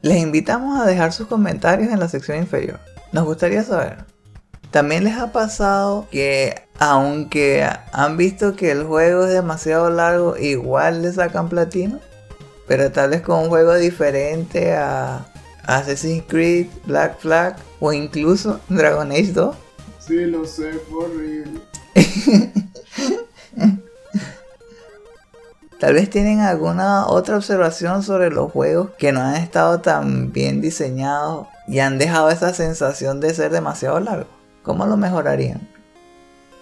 Les 0.00 0.16
invitamos 0.16 0.80
a 0.80 0.86
dejar 0.86 1.12
sus 1.12 1.26
comentarios 1.26 1.92
en 1.92 2.00
la 2.00 2.08
sección 2.08 2.38
inferior. 2.38 2.80
Nos 3.12 3.26
gustaría 3.26 3.62
saber, 3.62 3.98
también 4.70 5.04
les 5.04 5.16
ha 5.16 5.32
pasado 5.32 6.06
que 6.10 6.62
aunque 6.78 7.68
han 7.92 8.16
visto 8.16 8.56
que 8.56 8.70
el 8.70 8.84
juego 8.84 9.26
es 9.26 9.32
demasiado 9.32 9.90
largo, 9.90 10.36
igual 10.36 11.02
le 11.02 11.12
sacan 11.12 11.48
platino. 11.48 12.00
Pero 12.66 12.90
tal 12.92 13.10
vez 13.10 13.20
con 13.20 13.40
un 13.40 13.48
juego 13.48 13.74
diferente 13.74 14.74
a 14.74 15.26
Assassin's 15.66 16.24
Creed, 16.26 16.68
Black 16.86 17.18
Flag 17.18 17.56
o 17.80 17.92
incluso 17.92 18.60
Dragon 18.68 19.10
Age 19.10 19.32
2. 19.32 19.56
Sí, 19.98 20.26
lo 20.26 20.46
sé, 20.46 20.72
fue 20.88 21.04
horrible. 21.04 21.60
Tal 25.80 25.94
vez 25.94 26.10
tienen 26.10 26.40
alguna 26.40 27.06
otra 27.06 27.36
observación 27.36 28.02
sobre 28.02 28.30
los 28.30 28.52
juegos 28.52 28.90
que 28.98 29.12
no 29.12 29.22
han 29.22 29.36
estado 29.36 29.80
tan 29.80 30.30
bien 30.30 30.60
diseñados 30.60 31.46
y 31.66 31.78
han 31.78 31.96
dejado 31.96 32.28
esa 32.30 32.52
sensación 32.52 33.20
de 33.20 33.32
ser 33.32 33.50
demasiado 33.50 33.98
largos. 33.98 34.39
¿Cómo 34.62 34.86
lo 34.86 34.96
mejorarían? 34.96 35.68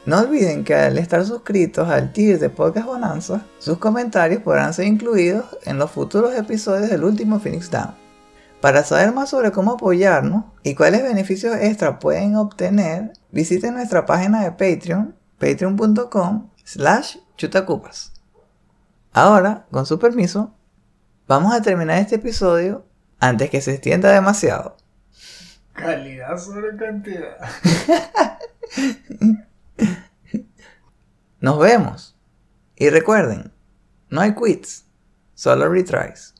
No 0.06 0.20
olviden 0.20 0.64
que 0.64 0.74
al 0.74 0.96
estar 0.96 1.24
suscritos 1.26 1.88
al 1.88 2.12
tier 2.12 2.38
de 2.38 2.48
Podcast 2.48 2.86
Bonanza, 2.86 3.42
sus 3.58 3.78
comentarios 3.78 4.42
podrán 4.42 4.72
ser 4.72 4.86
incluidos 4.86 5.44
en 5.64 5.78
los 5.78 5.90
futuros 5.90 6.34
episodios 6.34 6.88
del 6.88 7.04
último 7.04 7.40
Phoenix 7.40 7.70
Down. 7.70 7.94
Para 8.60 8.84
saber 8.84 9.12
más 9.12 9.30
sobre 9.30 9.52
cómo 9.52 9.72
apoyarnos 9.72 10.44
y 10.62 10.74
cuáles 10.74 11.02
beneficios 11.02 11.56
extra 11.60 11.98
pueden 11.98 12.36
obtener, 12.36 13.12
visiten 13.30 13.74
nuestra 13.74 14.06
página 14.06 14.42
de 14.42 14.52
Patreon, 14.52 15.14
patreon.com 15.38 16.48
slash 16.64 17.18
chutacupas. 17.36 18.12
Ahora, 19.12 19.66
con 19.70 19.86
su 19.86 19.98
permiso, 19.98 20.54
vamos 21.26 21.52
a 21.52 21.62
terminar 21.62 21.98
este 21.98 22.16
episodio 22.16 22.84
antes 23.20 23.50
que 23.50 23.60
se 23.60 23.74
extienda 23.74 24.10
demasiado. 24.10 24.76
Calidad 25.78 26.36
sobre 26.38 26.76
cantidad. 26.76 27.38
Nos 31.40 31.58
vemos. 31.58 32.16
Y 32.76 32.90
recuerden, 32.90 33.52
no 34.10 34.20
hay 34.20 34.34
quits, 34.34 34.86
solo 35.34 35.68
retries. 35.68 36.34